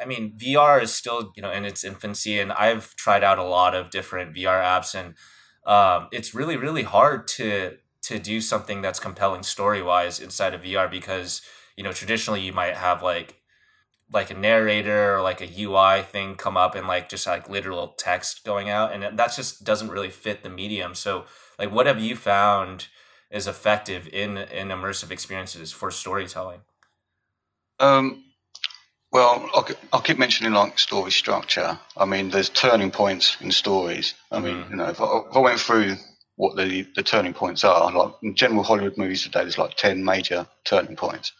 I 0.00 0.04
mean 0.04 0.32
VR 0.38 0.82
is 0.82 0.94
still 0.94 1.32
you 1.36 1.42
know 1.42 1.50
in 1.50 1.64
its 1.64 1.84
infancy, 1.84 2.38
and 2.38 2.52
I've 2.52 2.94
tried 2.96 3.24
out 3.24 3.38
a 3.38 3.44
lot 3.44 3.74
of 3.74 3.90
different 3.90 4.34
VR 4.34 4.62
apps, 4.62 4.94
and 4.94 5.14
um, 5.66 6.08
it's 6.12 6.34
really 6.34 6.56
really 6.56 6.84
hard 6.84 7.28
to 7.28 7.78
to 8.02 8.18
do 8.18 8.40
something 8.40 8.80
that's 8.80 9.00
compelling 9.00 9.42
story 9.42 9.82
wise 9.82 10.20
inside 10.20 10.54
of 10.54 10.62
VR 10.62 10.90
because 10.90 11.42
you 11.76 11.84
know 11.84 11.92
traditionally 11.92 12.40
you 12.40 12.52
might 12.52 12.76
have 12.76 13.02
like 13.02 13.36
like 14.10 14.30
a 14.30 14.34
narrator 14.34 15.16
or 15.16 15.22
like 15.22 15.40
a 15.40 15.62
UI 15.62 16.02
thing 16.02 16.34
come 16.34 16.56
up 16.56 16.74
and 16.74 16.86
like 16.86 17.08
just 17.08 17.26
like 17.26 17.48
literal 17.48 17.88
text 17.98 18.44
going 18.44 18.70
out 18.70 18.92
and 18.92 19.18
that 19.18 19.36
just 19.36 19.64
doesn't 19.64 19.90
really 19.90 20.08
fit 20.10 20.42
the 20.42 20.48
medium. 20.48 20.94
So 20.94 21.26
like 21.58 21.70
what 21.70 21.86
have 21.86 22.00
you 22.00 22.16
found 22.16 22.86
is 23.30 23.46
effective 23.46 24.08
in 24.08 24.38
in 24.38 24.68
immersive 24.68 25.10
experiences 25.10 25.72
for 25.72 25.90
storytelling? 25.90 26.60
Um, 27.78 28.24
well, 29.10 29.48
I'll, 29.54 29.66
I'll 29.92 30.00
keep 30.00 30.18
mentioning 30.18 30.52
like 30.52 30.78
story 30.78 31.10
structure. 31.10 31.78
I 31.96 32.04
mean, 32.04 32.30
there's 32.30 32.50
turning 32.50 32.90
points 32.90 33.36
in 33.40 33.50
stories. 33.50 34.14
I 34.30 34.40
mean, 34.40 34.56
Mhm. 34.64 34.70
you 34.70 34.76
know, 34.76 34.88
if 34.88 35.00
I, 35.00 35.18
if 35.30 35.36
I 35.36 35.38
went 35.38 35.60
through 35.60 35.96
what 36.36 36.56
the, 36.56 36.86
the 36.94 37.02
turning 37.02 37.34
points 37.34 37.64
are, 37.64 37.90
like 37.90 38.12
in 38.22 38.34
general 38.34 38.62
Hollywood 38.62 38.96
movies 38.98 39.22
today, 39.22 39.40
there's 39.40 39.58
like 39.58 39.76
10 39.76 40.04
major 40.04 40.46
turning 40.64 40.96
points. 40.96 41.32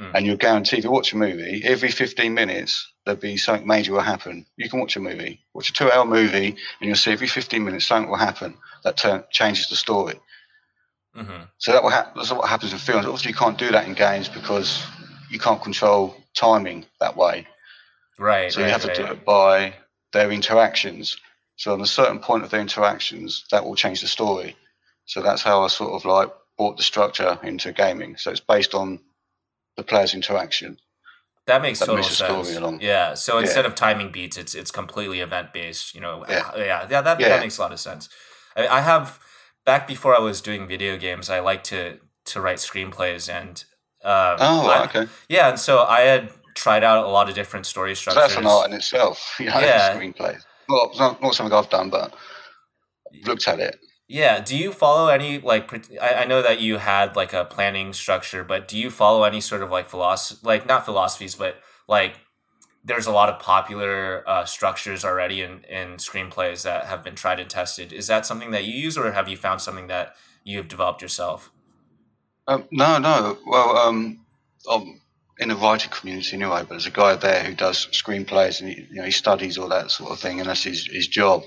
Mm. 0.00 0.12
And 0.14 0.26
you're 0.26 0.36
guaranteed 0.36 0.82
to 0.82 0.90
watch 0.90 1.12
a 1.12 1.16
movie, 1.16 1.62
every 1.64 1.90
15 1.90 2.32
minutes, 2.34 2.86
there'll 3.04 3.20
be 3.20 3.36
something 3.36 3.66
major 3.66 3.92
will 3.92 4.00
happen. 4.00 4.46
You 4.56 4.68
can 4.70 4.78
watch 4.80 4.96
a 4.96 5.00
movie, 5.00 5.40
watch 5.54 5.70
a 5.70 5.72
two 5.72 5.90
hour 5.90 6.04
movie, 6.04 6.48
and 6.48 6.56
you'll 6.88 6.94
see 6.94 7.10
every 7.12 7.26
15 7.26 7.64
minutes 7.64 7.86
something 7.86 8.10
will 8.10 8.18
happen 8.18 8.56
that 8.84 8.96
turn, 8.96 9.24
changes 9.30 9.68
the 9.68 9.76
story. 9.76 10.20
hmm 11.14 11.42
So 11.58 11.72
that 11.72 11.82
will 11.82 11.90
hap- 11.90 12.14
that's 12.14 12.30
what 12.30 12.48
happens 12.48 12.72
in 12.72 12.78
films. 12.78 13.06
Obviously, 13.06 13.30
you 13.30 13.36
can't 13.36 13.58
do 13.58 13.70
that 13.72 13.86
in 13.88 13.94
games 13.94 14.28
because 14.28 14.84
you 15.30 15.38
can't 15.40 15.60
control 15.60 16.14
timing 16.38 16.86
that 17.00 17.16
way. 17.16 17.46
Right. 18.18 18.52
So 18.52 18.60
right, 18.60 18.66
you 18.66 18.72
have 18.72 18.82
to 18.82 18.88
right. 18.88 18.96
do 18.96 19.04
it 19.06 19.24
by 19.24 19.74
their 20.12 20.30
interactions. 20.30 21.16
So 21.56 21.72
on 21.72 21.80
a 21.80 21.86
certain 21.86 22.20
point 22.20 22.44
of 22.44 22.50
their 22.50 22.60
interactions, 22.60 23.44
that 23.50 23.64
will 23.64 23.74
change 23.74 24.00
the 24.00 24.06
story. 24.08 24.56
So 25.06 25.22
that's 25.22 25.42
how 25.42 25.64
I 25.64 25.68
sort 25.68 25.92
of 25.92 26.04
like 26.04 26.30
brought 26.56 26.76
the 26.76 26.82
structure 26.82 27.38
into 27.42 27.72
gaming. 27.72 28.16
So 28.16 28.30
it's 28.30 28.40
based 28.40 28.74
on 28.74 29.00
the 29.76 29.82
player's 29.82 30.14
interaction. 30.14 30.78
That 31.46 31.62
makes 31.62 31.78
that 31.78 31.86
total 31.86 32.04
story 32.04 32.44
sense. 32.44 32.82
Yeah. 32.82 33.14
So 33.14 33.34
Yeah. 33.34 33.42
instead 33.42 33.66
of 33.66 33.74
timing 33.74 34.12
beats, 34.12 34.36
it's 34.36 34.54
it's 34.54 34.70
completely 34.70 35.20
event 35.20 35.52
based. 35.52 35.94
You 35.94 36.00
know. 36.00 36.24
Yeah. 36.28 36.50
Uh, 36.54 36.58
yeah. 36.58 36.86
Yeah. 36.90 37.02
That 37.02 37.20
Yeah. 37.20 37.28
that 37.28 37.40
makes 37.40 37.58
a 37.58 37.62
lot 37.62 37.72
of 37.72 37.80
sense. 37.80 38.08
I, 38.56 38.66
I 38.68 38.80
have 38.80 39.18
back 39.64 39.86
before 39.88 40.14
I 40.14 40.20
was 40.20 40.40
doing 40.40 40.68
video 40.68 40.96
games. 40.96 41.30
I 41.30 41.40
like 41.40 41.62
to 41.64 41.98
to 42.30 42.40
write 42.40 42.58
screenplays 42.58 43.28
and. 43.32 43.64
Um, 44.04 44.36
Oh, 44.40 44.68
I- 44.68 44.84
okay. 44.84 45.06
Yeah, 45.28 45.48
and 45.48 45.58
so 45.58 45.84
I 45.84 46.00
had 46.00 46.30
tried 46.54 46.84
out 46.84 47.04
a 47.04 47.08
lot 47.08 47.28
of 47.28 47.34
different 47.34 47.66
story 47.66 47.94
So 47.94 48.00
structures. 48.12 48.22
that's 48.34 48.36
an 48.40 48.46
art 48.46 48.70
in 48.70 48.76
itself. 48.76 49.36
You 49.40 49.46
know, 49.50 49.60
Yeah. 49.60 49.94
screenplay. 49.96 50.40
Well, 50.68 50.92
not, 50.98 51.22
not 51.22 51.34
something 51.34 51.52
I've 51.56 51.70
done, 51.70 51.90
but 51.90 52.14
looked 53.24 53.48
at 53.48 53.58
it. 53.60 53.78
Yeah. 54.06 54.40
Do 54.40 54.56
you 54.56 54.72
follow 54.72 55.08
any 55.08 55.38
like? 55.38 55.72
I, 56.00 56.22
I 56.22 56.24
know 56.24 56.42
that 56.42 56.60
you 56.60 56.78
had 56.78 57.16
like 57.16 57.32
a 57.32 57.44
planning 57.44 57.92
structure, 57.92 58.42
but 58.44 58.66
do 58.68 58.78
you 58.78 58.90
follow 58.90 59.24
any 59.24 59.40
sort 59.40 59.62
of 59.62 59.70
like 59.70 59.88
philosophy, 59.88 60.40
like 60.42 60.66
not 60.66 60.84
philosophies, 60.84 61.34
but 61.34 61.56
like 61.86 62.20
there's 62.84 63.06
a 63.06 63.10
lot 63.12 63.28
of 63.28 63.38
popular 63.38 64.22
uh, 64.26 64.44
structures 64.46 65.04
already 65.04 65.42
in 65.42 65.64
in 65.64 65.96
screenplays 65.96 66.62
that 66.62 66.86
have 66.86 67.02
been 67.02 67.14
tried 67.16 67.38
and 67.40 67.50
tested. 67.50 67.92
Is 67.92 68.06
that 68.06 68.24
something 68.24 68.50
that 68.52 68.64
you 68.64 68.72
use, 68.72 68.96
or 68.96 69.12
have 69.12 69.28
you 69.28 69.36
found 69.36 69.60
something 69.60 69.88
that 69.88 70.14
you 70.44 70.56
have 70.58 70.68
developed 70.68 71.02
yourself? 71.02 71.50
Um, 72.48 72.66
no, 72.72 72.98
no. 72.98 73.38
Well, 73.46 73.78
um, 73.78 74.20
I'm 74.70 75.00
in 75.40 75.50
the 75.50 75.56
writing 75.56 75.92
community 75.92 76.36
anyway, 76.36 76.60
but 76.62 76.70
there's 76.70 76.86
a 76.86 76.92
guy 76.92 77.16
there 77.16 77.44
who 77.44 77.54
does 77.54 77.88
screenplays 77.92 78.60
and 78.60 78.70
he, 78.70 78.86
you 78.90 78.96
know, 78.96 79.04
he 79.04 79.12
studies 79.12 79.58
all 79.58 79.68
that 79.70 79.92
sort 79.92 80.12
of 80.12 80.20
thing, 80.20 80.40
and 80.40 80.50
that's 80.50 80.64
his, 80.64 80.86
his 80.86 81.08
job. 81.08 81.44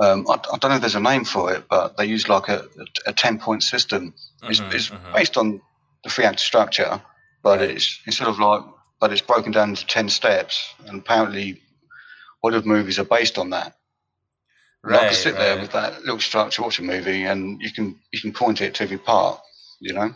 Um, 0.00 0.26
I, 0.28 0.34
I 0.34 0.58
don't 0.58 0.70
know 0.70 0.76
if 0.76 0.82
there's 0.82 0.96
a 0.96 1.00
name 1.00 1.24
for 1.24 1.54
it, 1.54 1.66
but 1.70 1.96
they 1.98 2.06
use 2.06 2.28
like 2.28 2.48
a, 2.48 2.66
a 3.06 3.14
10 3.14 3.38
point 3.40 3.64
system. 3.64 4.14
It's, 4.48 4.60
Mhm, 4.60 4.72
it's 4.72 4.92
mhm. 4.92 5.14
based 5.14 5.38
on 5.38 5.62
the 6.04 6.10
three 6.10 6.26
act 6.26 6.40
structure, 6.40 7.02
but 7.44 7.60
Right. 7.60 7.70
it's 7.70 8.00
instead 8.06 8.28
of 8.28 8.40
like, 8.40 8.62
but 9.00 9.12
it's 9.12 9.22
broken 9.22 9.52
down 9.52 9.70
into 9.70 9.86
10 9.86 10.08
steps, 10.10 10.74
and 10.86 11.00
apparently, 11.00 11.62
Hollywood 12.42 12.66
movies 12.66 12.98
are 13.00 13.04
based 13.04 13.38
on 13.38 13.50
that. 13.50 13.74
And 14.86 14.96
I 14.96 15.00
Right. 15.00 15.08
can 15.08 15.16
sit 15.16 15.38
there 15.38 15.58
with 15.58 15.72
that 15.72 16.02
little 16.02 16.20
structure, 16.20 16.62
watch 16.62 16.78
a 16.80 16.82
movie, 16.82 17.24
and 17.24 17.60
you 17.62 17.72
can 17.72 17.98
you 18.12 18.20
can 18.20 18.32
point 18.32 18.60
it 18.62 18.74
to 18.76 18.84
every 18.84 18.98
part. 18.98 19.40
You 19.80 19.94
know. 19.94 20.14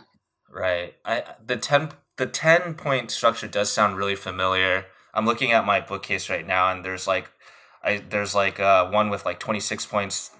Right. 0.51 0.95
I 1.05 1.23
the 1.45 1.57
ten 1.57 1.89
the 2.17 2.25
ten 2.25 2.73
point 2.73 3.11
structure 3.11 3.47
does 3.47 3.71
sound 3.71 3.97
really 3.97 4.15
familiar. 4.15 4.85
I'm 5.13 5.25
looking 5.25 5.51
at 5.51 5.65
my 5.65 5.79
bookcase 5.79 6.29
right 6.29 6.45
now, 6.45 6.71
and 6.71 6.85
there's 6.85 7.07
like, 7.07 7.31
I 7.83 7.97
there's 7.97 8.35
like 8.35 8.59
uh, 8.59 8.89
one 8.89 9.09
with 9.09 9.25
like 9.25 9.39
26 9.39 9.85
points, 9.87 10.31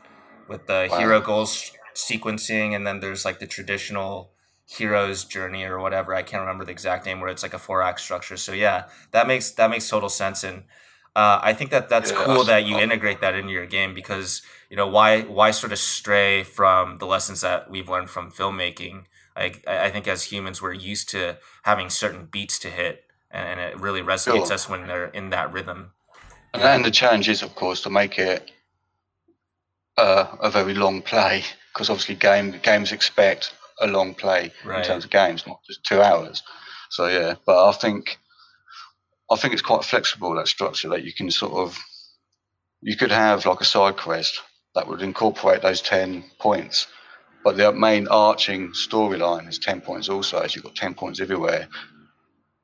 with 0.47 0.67
the 0.67 0.87
wow. 0.91 0.97
hero 0.97 1.21
goals 1.21 1.71
sequencing, 1.95 2.75
and 2.75 2.85
then 2.85 2.99
there's 2.99 3.25
like 3.25 3.39
the 3.39 3.47
traditional 3.47 4.31
hero's 4.67 5.23
journey 5.23 5.63
or 5.63 5.79
whatever. 5.79 6.13
I 6.13 6.23
can't 6.23 6.41
remember 6.41 6.65
the 6.65 6.71
exact 6.71 7.05
name 7.05 7.19
where 7.19 7.29
it's 7.29 7.43
like 7.43 7.53
a 7.53 7.59
four 7.59 7.81
act 7.81 7.99
structure. 8.01 8.37
So 8.37 8.51
yeah, 8.53 8.85
that 9.11 9.27
makes 9.27 9.51
that 9.51 9.69
makes 9.69 9.89
total 9.89 10.09
sense, 10.09 10.43
and 10.43 10.63
uh, 11.15 11.39
I 11.41 11.53
think 11.53 11.71
that 11.71 11.89
that's 11.89 12.11
yeah, 12.11 12.23
cool 12.23 12.43
that 12.43 12.65
you 12.65 12.77
integrate 12.77 13.21
that 13.21 13.33
into 13.33 13.51
your 13.51 13.65
game 13.65 13.93
because 13.93 14.41
you 14.69 14.77
know 14.77 14.87
why 14.87 15.21
why 15.21 15.51
sort 15.51 15.71
of 15.71 15.79
stray 15.79 16.43
from 16.43 16.97
the 16.97 17.05
lessons 17.05 17.41
that 17.41 17.69
we've 17.69 17.89
learned 17.89 18.09
from 18.09 18.31
filmmaking. 18.31 19.05
I 19.38 19.53
I 19.67 19.89
think 19.89 20.08
as 20.08 20.24
humans 20.24 20.62
we're 20.62 20.74
used 20.74 21.10
to 21.10 21.38
having 21.63 21.89
certain 21.89 22.25
beats 22.25 22.60
to 22.60 22.70
hit, 22.70 23.06
and, 23.32 23.60
it 23.60 23.79
really 23.79 24.01
resonates 24.01 24.48
sure. 24.48 24.53
us 24.53 24.70
when 24.70 24.88
they're 24.88 25.08
in 25.08 25.29
that 25.29 25.51
rhythm. 25.53 25.91
And 26.53 26.84
the 26.84 26.91
challenge 26.91 27.29
is, 27.29 27.44
of 27.44 27.53
course, 27.56 27.82
to 27.82 27.89
make 27.89 28.17
it 28.17 28.51
uh, 29.98 30.25
a 30.41 30.50
very 30.50 30.74
long 30.74 31.01
play 31.01 31.44
because 31.74 31.89
obviously 31.89 32.15
game 32.15 32.60
games 32.63 32.91
expect 32.91 33.53
a 33.79 33.88
long 33.88 34.13
play 34.15 34.51
right. 34.65 34.79
in 34.79 34.86
terms 34.86 35.03
of 35.06 35.12
games, 35.12 35.46
not 35.46 35.60
just 35.67 35.84
two 35.84 36.01
hours. 36.01 36.41
So 36.89 37.08
yeah, 37.08 37.36
but 37.46 37.70
I 37.70 37.72
think 37.74 38.17
I 39.29 39.36
think 39.36 39.53
it's 39.53 39.62
quite 39.62 39.84
flexible 39.84 40.34
that 40.36 40.48
structure 40.48 40.89
that 40.89 41.03
you 41.03 41.13
can 41.13 41.29
sort 41.29 41.53
of 41.53 41.77
you 42.82 42.96
could 42.96 43.12
have 43.12 43.46
like 43.46 43.62
a 43.62 43.65
side 43.65 43.98
quest 43.98 44.41
that 44.75 44.88
would 44.88 45.01
incorporate 45.01 45.62
those 45.62 45.82
ten 45.82 46.24
points, 46.39 46.88
but 47.44 47.58
the 47.58 47.72
main 47.72 48.08
arching 48.08 48.70
storyline 48.72 49.48
is 49.48 49.60
ten 49.60 49.82
points 49.82 50.10
also, 50.10 50.39
as 50.39 50.56
you've 50.56 50.65
got 50.65 50.75
ten 50.75 50.94
points 50.94 51.20
everywhere. 51.20 51.67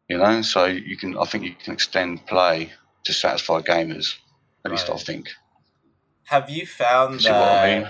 You 0.09 0.17
know, 0.17 0.41
so 0.41 0.65
you 0.65 0.97
can 0.97 1.17
I 1.17 1.25
think 1.25 1.43
you 1.43 1.55
can 1.55 1.73
extend 1.73 2.25
play 2.25 2.71
to 3.05 3.13
satisfy 3.13 3.61
gamers. 3.61 4.15
At 4.65 4.71
right. 4.71 4.77
least 4.77 4.89
I 4.89 4.97
think. 4.97 5.29
Have 6.25 6.49
you 6.49 6.65
found 6.65 7.21
that? 7.21 7.63
I 7.63 7.79
mean? 7.79 7.89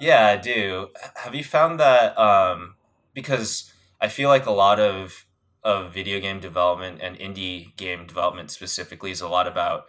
Yeah, 0.00 0.26
I 0.26 0.36
do. 0.36 0.88
Have 1.16 1.34
you 1.34 1.44
found 1.44 1.80
that? 1.80 2.18
Um, 2.18 2.74
because 3.14 3.72
I 4.00 4.08
feel 4.08 4.28
like 4.28 4.46
a 4.46 4.52
lot 4.52 4.78
of 4.78 5.26
of 5.64 5.92
video 5.92 6.20
game 6.20 6.38
development 6.38 7.00
and 7.02 7.18
indie 7.18 7.76
game 7.76 8.06
development 8.06 8.52
specifically 8.52 9.10
is 9.10 9.20
a 9.20 9.28
lot 9.28 9.48
about 9.48 9.86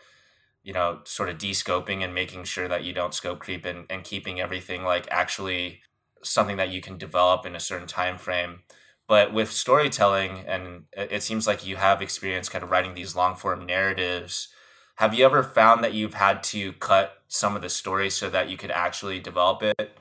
you 0.64 0.74
know 0.74 1.02
sort 1.04 1.30
of 1.30 1.38
de-scoping 1.38 2.04
and 2.04 2.16
making 2.16 2.44
sure 2.44 2.68
that 2.68 2.84
you 2.84 2.92
don't 2.94 3.14
scope 3.14 3.38
creep 3.38 3.64
and, 3.64 3.86
and 3.90 4.04
keeping 4.04 4.40
everything 4.40 4.84
like 4.84 5.08
actually 5.12 5.82
something 6.24 6.58
that 6.58 6.70
you 6.70 6.82
can 6.82 6.98
develop 6.98 7.46
in 7.46 7.56
a 7.56 7.60
certain 7.60 7.88
time 7.88 8.18
frame 8.18 8.60
but 9.08 9.34
with 9.34 9.52
storytelling 9.52 10.40
and 10.48 10.84
it 10.94 11.24
seems 11.24 11.48
like 11.48 11.66
you 11.66 11.76
have 11.78 12.02
experience 12.02 12.50
kind 12.50 12.64
of 12.64 12.72
writing 12.72 12.94
these 12.94 13.16
long 13.16 13.36
form 13.36 13.66
narratives 13.66 14.50
have 14.98 15.14
you 15.14 15.24
ever 15.26 15.44
found 15.44 15.84
that 15.84 15.94
you've 15.94 16.16
had 16.16 16.42
to 16.42 16.74
cut 16.74 17.22
some 17.28 17.56
of 17.56 17.62
the 17.62 17.70
story 17.70 18.10
so 18.10 18.30
that 18.30 18.50
you 18.50 18.58
could 18.58 18.72
actually 18.72 19.20
develop 19.20 19.62
it 19.62 19.98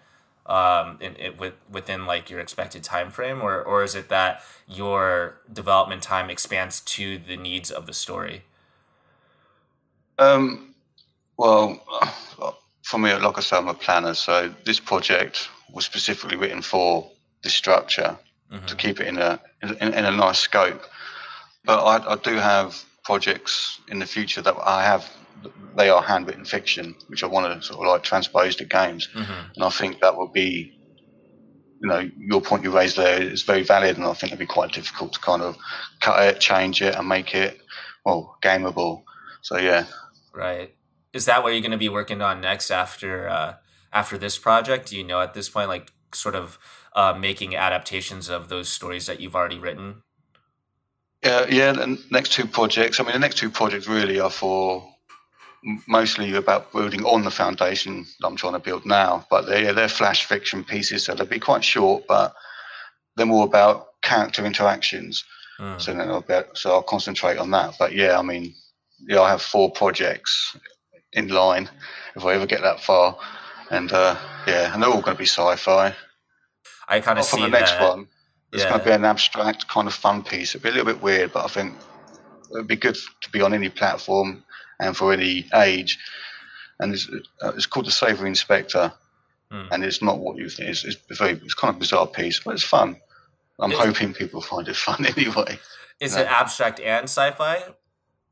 um, 0.46 0.98
in, 1.00 1.16
it 1.16 1.38
with, 1.38 1.54
within 1.70 2.06
like 2.06 2.30
your 2.30 2.40
expected 2.40 2.82
time 2.82 3.10
frame, 3.10 3.42
or 3.42 3.62
or 3.62 3.82
is 3.82 3.94
it 3.94 4.08
that 4.08 4.42
your 4.68 5.40
development 5.52 6.02
time 6.02 6.30
expands 6.30 6.80
to 6.80 7.18
the 7.18 7.36
needs 7.36 7.70
of 7.70 7.86
the 7.86 7.92
story? 7.92 8.44
Um, 10.18 10.74
well, 11.36 11.82
for 12.82 12.98
me, 12.98 13.12
like 13.14 13.38
I 13.38 13.40
said, 13.40 13.58
I'm 13.58 13.68
a 13.68 13.74
planner, 13.74 14.14
so 14.14 14.54
this 14.64 14.80
project 14.80 15.48
was 15.72 15.84
specifically 15.84 16.36
written 16.36 16.62
for 16.62 17.10
this 17.42 17.54
structure 17.54 18.18
mm-hmm. 18.52 18.66
to 18.66 18.76
keep 18.76 19.00
it 19.00 19.06
in 19.06 19.18
a 19.18 19.40
in, 19.62 19.76
in, 19.76 20.04
a 20.04 20.10
nice 20.10 20.38
scope. 20.38 20.82
But 21.64 21.82
I, 21.82 22.12
I 22.12 22.16
do 22.16 22.34
have 22.36 22.84
projects 23.04 23.80
in 23.88 23.98
the 23.98 24.06
future 24.06 24.42
that 24.42 24.56
I 24.64 24.82
have 24.84 25.10
they 25.76 25.90
are 25.90 26.02
handwritten 26.02 26.44
fiction, 26.44 26.94
which 27.08 27.22
I 27.22 27.26
want 27.26 27.60
to 27.60 27.66
sort 27.66 27.80
of 27.80 27.86
like 27.86 28.02
transpose 28.02 28.56
to 28.56 28.64
games. 28.64 29.08
Mm-hmm. 29.14 29.52
And 29.54 29.64
I 29.64 29.70
think 29.70 30.00
that 30.00 30.16
will 30.16 30.28
be, 30.28 30.78
you 31.80 31.88
know, 31.88 32.10
your 32.18 32.40
point 32.40 32.64
you 32.64 32.74
raised 32.74 32.96
there 32.96 33.22
is 33.22 33.42
very 33.42 33.62
valid, 33.62 33.96
and 33.96 34.06
I 34.06 34.14
think 34.14 34.32
it'd 34.32 34.38
be 34.38 34.46
quite 34.46 34.72
difficult 34.72 35.12
to 35.12 35.20
kind 35.20 35.42
of 35.42 35.56
cut 36.00 36.22
it, 36.26 36.40
change 36.40 36.80
it, 36.80 36.94
and 36.94 37.08
make 37.08 37.34
it 37.34 37.60
well 38.04 38.38
gameable. 38.42 39.02
So 39.42 39.58
yeah. 39.58 39.84
Right. 40.34 40.74
Is 41.12 41.26
that 41.26 41.42
what 41.42 41.52
you're 41.52 41.62
going 41.62 41.70
to 41.72 41.78
be 41.78 41.88
working 41.88 42.22
on 42.22 42.40
next 42.40 42.70
after 42.70 43.28
uh, 43.28 43.54
after 43.96 44.18
this 44.18 44.36
project? 44.36 44.90
Do 44.90 44.96
you 44.96 45.04
know 45.04 45.20
at 45.22 45.32
this 45.32 45.48
point, 45.48 45.68
like 45.68 45.90
sort 46.12 46.34
of 46.34 46.58
uh, 46.94 47.14
making 47.18 47.56
adaptations 47.56 48.28
of 48.28 48.48
those 48.48 48.68
stories 48.68 49.06
that 49.06 49.20
you've 49.20 49.34
already 49.34 49.58
written? 49.58 50.02
Yeah, 51.24 51.46
yeah. 51.48 51.72
The 51.72 51.98
next 52.10 52.32
two 52.32 52.46
projects. 52.46 53.00
I 53.00 53.04
mean, 53.04 53.14
the 53.14 53.26
next 53.26 53.38
two 53.38 53.50
projects 53.50 53.88
really 53.88 54.20
are 54.20 54.30
for 54.30 54.86
mostly 55.88 56.34
about 56.34 56.72
building 56.72 57.04
on 57.04 57.24
the 57.24 57.30
foundation 57.30 58.04
that 58.20 58.26
I'm 58.26 58.36
trying 58.36 58.52
to 58.52 58.58
build 58.68 58.84
now. 58.84 59.26
But 59.30 59.46
they're, 59.46 59.72
they're 59.72 59.88
flash 59.88 60.26
fiction 60.26 60.62
pieces, 60.62 61.04
so 61.04 61.14
they'll 61.14 61.26
be 61.26 61.40
quite 61.40 61.64
short, 61.64 62.04
but 62.06 62.34
they're 63.16 63.26
more 63.26 63.46
about 63.46 64.00
character 64.02 64.44
interactions. 64.44 65.24
Mm. 65.58 65.80
So 65.80 65.94
then 65.94 66.10
I'll 66.10 66.20
be, 66.20 66.38
so 66.52 66.70
I'll 66.70 66.82
concentrate 66.82 67.38
on 67.38 67.50
that. 67.52 67.74
But 67.78 67.94
yeah, 67.94 68.18
I 68.18 68.22
mean, 68.22 68.54
yeah, 69.08 69.22
I 69.22 69.30
have 69.30 69.42
four 69.42 69.72
projects 69.72 70.56
in 71.14 71.28
line 71.28 71.68
if 72.14 72.24
I 72.24 72.34
ever 72.34 72.46
get 72.46 72.62
that 72.62 72.80
far, 72.80 73.16
and 73.70 73.92
uh, 73.92 74.16
yeah, 74.46 74.72
and 74.72 74.82
they're 74.82 74.90
all 74.90 75.00
going 75.00 75.16
to 75.16 75.18
be 75.18 75.26
sci-fi. 75.26 75.94
I 76.88 77.00
kind 77.00 77.18
of 77.18 77.24
see 77.24 77.42
the 77.42 77.48
next 77.48 77.72
that. 77.72 77.88
one. 77.88 78.08
It's 78.52 78.62
yeah. 78.62 78.70
going 78.70 78.80
to 78.80 78.86
be 78.86 78.92
an 78.92 79.04
abstract 79.04 79.68
kind 79.68 79.88
of 79.88 79.94
fun 79.94 80.22
piece. 80.22 80.54
It'll 80.54 80.62
be 80.62 80.68
a 80.68 80.72
little 80.72 80.92
bit 80.92 81.02
weird, 81.02 81.32
but 81.32 81.44
I 81.44 81.48
think 81.48 81.74
it'd 82.52 82.68
be 82.68 82.76
good 82.76 82.96
to 83.22 83.30
be 83.30 83.42
on 83.42 83.52
any 83.52 83.68
platform 83.68 84.44
and 84.78 84.96
for 84.96 85.12
any 85.12 85.46
age. 85.54 85.98
And 86.78 86.94
it's, 86.94 87.08
uh, 87.42 87.52
it's 87.56 87.66
called 87.66 87.86
the 87.86 87.90
Savory 87.90 88.28
Inspector, 88.28 88.92
mm. 89.52 89.68
and 89.70 89.84
it's 89.84 90.02
not 90.02 90.18
what 90.18 90.36
you 90.36 90.48
think. 90.48 90.70
It's, 90.70 90.84
it's 90.84 91.18
very 91.18 91.32
it's 91.32 91.54
kind 91.54 91.72
of 91.72 91.80
bizarre 91.80 92.06
piece, 92.06 92.40
but 92.40 92.54
it's 92.54 92.62
fun. 92.62 92.96
I'm 93.58 93.72
is 93.72 93.78
hoping 93.78 94.12
people 94.12 94.40
find 94.40 94.68
it 94.68 94.76
fun 94.76 95.04
anyway. 95.06 95.58
Is 96.00 96.14
it 96.14 96.26
abstract 96.26 96.78
and 96.80 97.04
sci-fi? 97.04 97.62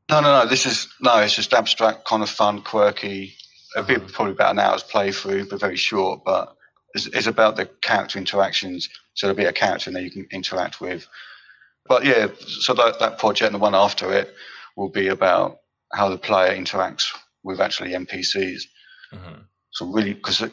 No, 0.09 0.21
no, 0.21 0.43
no. 0.43 0.47
This 0.47 0.65
is 0.67 0.87
no. 1.01 1.17
It's 1.19 1.35
just 1.35 1.53
abstract, 1.53 2.05
kind 2.05 2.21
of 2.21 2.29
fun, 2.29 2.61
quirky. 2.61 3.35
A 3.75 3.83
bit, 3.83 3.99
mm-hmm. 3.99 4.13
probably 4.13 4.33
about 4.33 4.51
an 4.51 4.59
hour's 4.59 4.83
playthrough, 4.83 5.49
but 5.49 5.59
very 5.59 5.75
short. 5.75 6.23
But 6.23 6.55
it's, 6.93 7.07
it's 7.07 7.27
about 7.27 7.55
the 7.55 7.65
character 7.81 8.17
interactions. 8.17 8.89
So 9.13 9.27
there'll 9.27 9.37
be 9.37 9.45
a 9.45 9.53
character 9.53 9.91
that 9.91 10.03
you 10.03 10.11
can 10.11 10.27
interact 10.31 10.81
with. 10.81 11.07
But 11.87 12.05
yeah, 12.05 12.27
so 12.39 12.73
that, 12.73 12.99
that 12.99 13.19
project 13.19 13.47
and 13.47 13.55
the 13.55 13.59
one 13.59 13.75
after 13.75 14.11
it 14.11 14.33
will 14.75 14.89
be 14.89 15.07
about 15.09 15.59
how 15.93 16.09
the 16.09 16.17
player 16.17 16.55
interacts 16.55 17.05
with 17.43 17.61
actually 17.61 17.91
NPCs. 17.91 18.63
Mm-hmm. 19.13 19.41
So 19.71 19.85
really, 19.87 20.13
because 20.13 20.43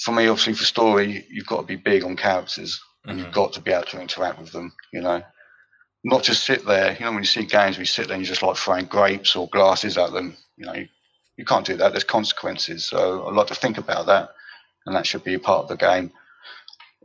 for 0.00 0.12
me, 0.12 0.28
obviously 0.28 0.54
for 0.54 0.64
story, 0.64 1.26
you've 1.30 1.46
got 1.46 1.60
to 1.60 1.66
be 1.66 1.76
big 1.76 2.04
on 2.04 2.16
characters 2.16 2.80
and 3.04 3.16
mm-hmm. 3.16 3.26
you've 3.26 3.34
got 3.34 3.52
to 3.54 3.60
be 3.60 3.72
able 3.72 3.84
to 3.84 4.00
interact 4.00 4.38
with 4.38 4.52
them. 4.52 4.72
You 4.92 5.00
know, 5.00 5.22
not 6.04 6.22
just 6.22 6.44
sit 6.44 6.66
there. 6.66 6.96
You 6.98 7.06
know, 7.06 7.12
when 7.12 7.22
you 7.22 7.26
see 7.26 7.44
games, 7.44 7.78
we 7.78 7.84
sit 7.84 8.08
there 8.08 8.16
and 8.16 8.24
you're 8.24 8.30
just 8.30 8.42
like 8.42 8.56
throwing 8.56 8.86
grapes 8.86 9.34
or 9.34 9.48
glasses 9.48 9.96
at 9.96 10.12
them. 10.12 10.36
You 10.56 10.66
know, 10.66 10.84
you, 11.38 11.44
can't 11.44 11.66
do 11.66 11.76
that. 11.76 11.92
There's 11.92 12.04
consequences. 12.04 12.84
So 12.84 13.22
I 13.22 13.32
like 13.32 13.46
to 13.46 13.54
think 13.54 13.78
about 13.78 14.06
that, 14.06 14.30
and 14.84 14.94
that 14.94 15.06
should 15.06 15.24
be 15.24 15.34
a 15.34 15.38
part 15.38 15.62
of 15.62 15.68
the 15.68 15.76
game. 15.76 16.12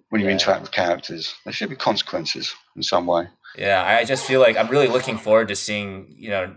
When 0.09 0.19
you 0.21 0.27
yeah. 0.27 0.33
interact 0.33 0.61
with 0.61 0.71
characters, 0.71 1.33
there 1.45 1.53
should 1.53 1.69
be 1.69 1.75
consequences 1.75 2.53
in 2.75 2.83
some 2.83 3.05
way. 3.05 3.27
Yeah, 3.57 3.83
I 3.83 4.03
just 4.03 4.25
feel 4.25 4.39
like 4.39 4.57
I'm 4.57 4.67
really 4.67 4.87
looking 4.87 5.17
forward 5.17 5.47
to 5.49 5.55
seeing, 5.55 6.13
you 6.17 6.29
know, 6.29 6.55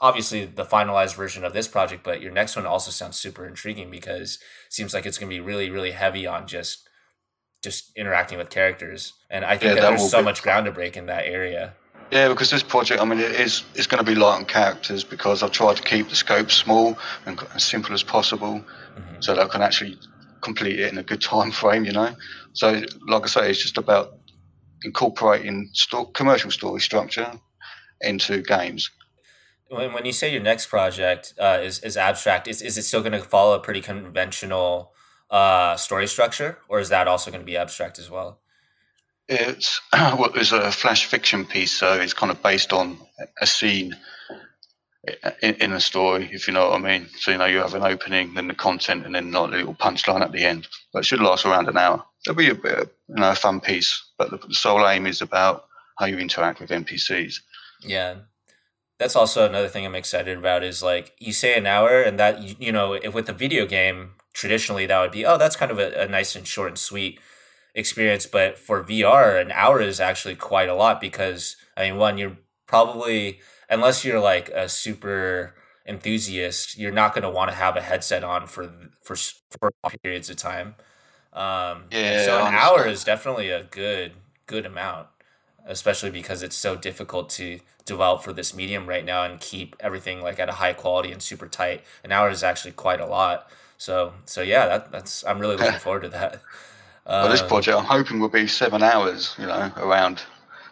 obviously 0.00 0.44
the 0.44 0.64
finalized 0.64 1.16
version 1.16 1.44
of 1.44 1.52
this 1.52 1.66
project, 1.66 2.04
but 2.04 2.20
your 2.20 2.32
next 2.32 2.56
one 2.56 2.66
also 2.66 2.90
sounds 2.90 3.16
super 3.16 3.46
intriguing 3.46 3.90
because 3.90 4.36
it 4.66 4.72
seems 4.72 4.92
like 4.92 5.06
it's 5.06 5.18
going 5.18 5.30
to 5.30 5.34
be 5.34 5.40
really, 5.40 5.70
really 5.70 5.92
heavy 5.92 6.26
on 6.26 6.46
just 6.46 6.88
just 7.62 7.90
interacting 7.96 8.38
with 8.38 8.50
characters, 8.50 9.14
and 9.28 9.44
I 9.44 9.56
think 9.56 9.70
yeah, 9.70 9.74
that, 9.74 9.80
that 9.80 9.88
there's 9.98 10.10
so 10.10 10.22
much 10.22 10.42
ground 10.42 10.66
to 10.66 10.72
break 10.72 10.96
in 10.96 11.06
that 11.06 11.26
area. 11.26 11.74
Yeah, 12.10 12.28
because 12.28 12.50
this 12.50 12.62
project, 12.62 13.00
I 13.00 13.04
mean, 13.04 13.18
it 13.18 13.32
is 13.32 13.64
it's 13.74 13.86
going 13.86 14.04
to 14.04 14.08
be 14.08 14.14
light 14.14 14.36
on 14.36 14.44
characters 14.44 15.02
because 15.02 15.42
I've 15.42 15.50
tried 15.50 15.76
to 15.76 15.82
keep 15.82 16.08
the 16.08 16.14
scope 16.14 16.50
small 16.50 16.96
and 17.26 17.40
as 17.54 17.64
simple 17.64 17.94
as 17.94 18.02
possible, 18.02 18.60
mm-hmm. 18.60 19.20
so 19.20 19.34
that 19.34 19.44
I 19.44 19.48
can 19.48 19.62
actually 19.62 19.98
complete 20.40 20.78
it 20.78 20.92
in 20.92 20.98
a 20.98 21.02
good 21.02 21.20
time 21.20 21.50
frame. 21.50 21.84
You 21.84 21.92
know, 21.92 22.14
so 22.52 22.82
like 23.08 23.24
I 23.24 23.26
say, 23.26 23.50
it's 23.50 23.60
just 23.60 23.76
about 23.76 24.18
incorporating 24.84 25.70
commercial 26.14 26.50
story 26.50 26.80
structure 26.80 27.32
into 28.00 28.40
games. 28.42 28.90
When, 29.68 29.92
when 29.92 30.04
you 30.04 30.12
say 30.12 30.32
your 30.32 30.42
next 30.42 30.66
project 30.66 31.34
uh, 31.40 31.58
is, 31.60 31.80
is 31.80 31.96
abstract, 31.96 32.46
is, 32.46 32.62
is 32.62 32.78
it 32.78 32.82
still 32.82 33.00
going 33.00 33.12
to 33.12 33.20
follow 33.20 33.56
a 33.56 33.60
pretty 33.60 33.80
conventional 33.80 34.92
uh, 35.28 35.76
story 35.76 36.06
structure, 36.06 36.58
or 36.68 36.78
is 36.78 36.88
that 36.90 37.08
also 37.08 37.32
going 37.32 37.40
to 37.40 37.46
be 37.46 37.56
abstract 37.56 37.98
as 37.98 38.08
well? 38.08 38.38
It's 39.28 39.80
well, 39.92 40.30
it's 40.34 40.52
a 40.52 40.70
flash 40.70 41.06
fiction 41.06 41.44
piece, 41.44 41.72
so 41.72 41.94
it's 41.94 42.14
kind 42.14 42.30
of 42.30 42.42
based 42.42 42.72
on 42.72 42.98
a 43.40 43.46
scene 43.46 43.96
in, 45.42 45.54
in 45.54 45.72
a 45.72 45.80
story, 45.80 46.28
if 46.32 46.46
you 46.46 46.54
know 46.54 46.70
what 46.70 46.80
I 46.80 46.82
mean. 46.82 47.08
So 47.18 47.30
you 47.30 47.38
know 47.38 47.46
you 47.46 47.58
have 47.58 47.74
an 47.74 47.82
opening, 47.82 48.34
then 48.34 48.48
the 48.48 48.54
content, 48.54 49.04
and 49.04 49.14
then 49.14 49.32
like 49.32 49.48
a 49.48 49.56
little 49.56 49.74
punchline 49.74 50.22
at 50.22 50.32
the 50.32 50.44
end. 50.44 50.68
But 50.92 51.00
it 51.00 51.06
should 51.06 51.20
last 51.20 51.44
around 51.44 51.68
an 51.68 51.76
hour. 51.76 52.04
It'll 52.24 52.36
be 52.36 52.50
a 52.50 52.54
bit, 52.54 52.78
of, 52.78 52.90
you 53.08 53.16
know, 53.16 53.30
a 53.30 53.34
fun 53.34 53.60
piece. 53.60 54.04
But 54.18 54.30
the, 54.30 54.38
the 54.38 54.54
sole 54.54 54.86
aim 54.86 55.06
is 55.06 55.20
about 55.22 55.66
how 55.98 56.06
you 56.06 56.18
interact 56.18 56.60
with 56.60 56.70
NPCs. 56.70 57.40
Yeah, 57.82 58.16
that's 58.98 59.16
also 59.16 59.46
another 59.46 59.68
thing 59.68 59.84
I'm 59.84 59.94
excited 59.94 60.38
about. 60.38 60.62
Is 60.62 60.82
like 60.82 61.14
you 61.18 61.32
say 61.32 61.56
an 61.56 61.66
hour, 61.66 62.02
and 62.02 62.18
that 62.18 62.60
you 62.60 62.72
know, 62.72 62.94
if 62.94 63.14
with 63.14 63.28
a 63.28 63.32
video 63.32 63.66
game, 63.66 64.12
traditionally 64.32 64.86
that 64.86 65.00
would 65.00 65.12
be 65.12 65.24
oh 65.24 65.38
that's 65.38 65.56
kind 65.56 65.70
of 65.70 65.78
a, 65.78 66.02
a 66.02 66.08
nice 66.08 66.36
and 66.36 66.46
short 66.46 66.68
and 66.68 66.78
sweet 66.78 67.18
experience 67.76 68.26
but 68.26 68.58
for 68.58 68.82
vr 68.84 69.40
an 69.40 69.52
hour 69.52 69.80
is 69.80 70.00
actually 70.00 70.36
quite 70.36 70.68
a 70.70 70.74
lot 70.74 71.00
because 71.00 71.56
i 71.76 71.84
mean 71.84 71.98
one 71.98 72.18
you're 72.18 72.38
probably 72.66 73.40
unless 73.70 74.04
you're 74.04 74.20
like 74.20 74.48
a 74.50 74.68
super 74.68 75.54
enthusiast 75.86 76.78
you're 76.78 76.92
not 76.92 77.14
going 77.14 77.22
to 77.22 77.30
want 77.30 77.50
to 77.50 77.56
have 77.56 77.76
a 77.76 77.82
headset 77.82 78.24
on 78.24 78.48
for 78.48 78.72
for 79.04 79.16
for 79.60 79.70
periods 80.02 80.30
of 80.30 80.36
time 80.36 80.74
um 81.34 81.84
Yeah, 81.90 82.16
so 82.16 82.38
an 82.40 82.48
hour 82.48 82.86
is 82.88 83.04
definitely 83.04 83.50
a 83.50 83.64
good 83.64 84.12
good 84.46 84.66
amount 84.66 85.08
especially 85.66 86.10
because 86.10 86.42
it's 86.42 86.56
so 86.56 86.76
difficult 86.76 87.28
to 87.30 87.60
develop 87.84 88.22
for 88.22 88.32
this 88.32 88.54
medium 88.54 88.86
right 88.88 89.04
now 89.04 89.24
and 89.24 89.40
keep 89.40 89.76
everything 89.80 90.22
like 90.22 90.38
at 90.38 90.48
a 90.48 90.54
high 90.54 90.72
quality 90.72 91.12
and 91.12 91.22
super 91.22 91.48
tight. 91.48 91.82
An 92.04 92.12
hour 92.12 92.30
is 92.30 92.42
actually 92.44 92.72
quite 92.72 93.00
a 93.00 93.06
lot. 93.06 93.50
So 93.78 94.14
so 94.26 94.42
yeah, 94.42 94.66
that, 94.66 94.92
that's 94.92 95.24
I'm 95.24 95.38
really 95.40 95.56
looking 95.56 95.78
forward 95.78 96.02
to 96.02 96.08
that. 96.10 96.40
Well, 97.06 97.28
this 97.30 97.40
Um, 97.42 97.48
project 97.48 97.78
I'm 97.78 97.84
hoping 97.84 98.18
will 98.20 98.28
be 98.28 98.46
seven 98.46 98.82
hours. 98.82 99.34
You 99.38 99.46
know, 99.46 99.72
around 99.76 100.22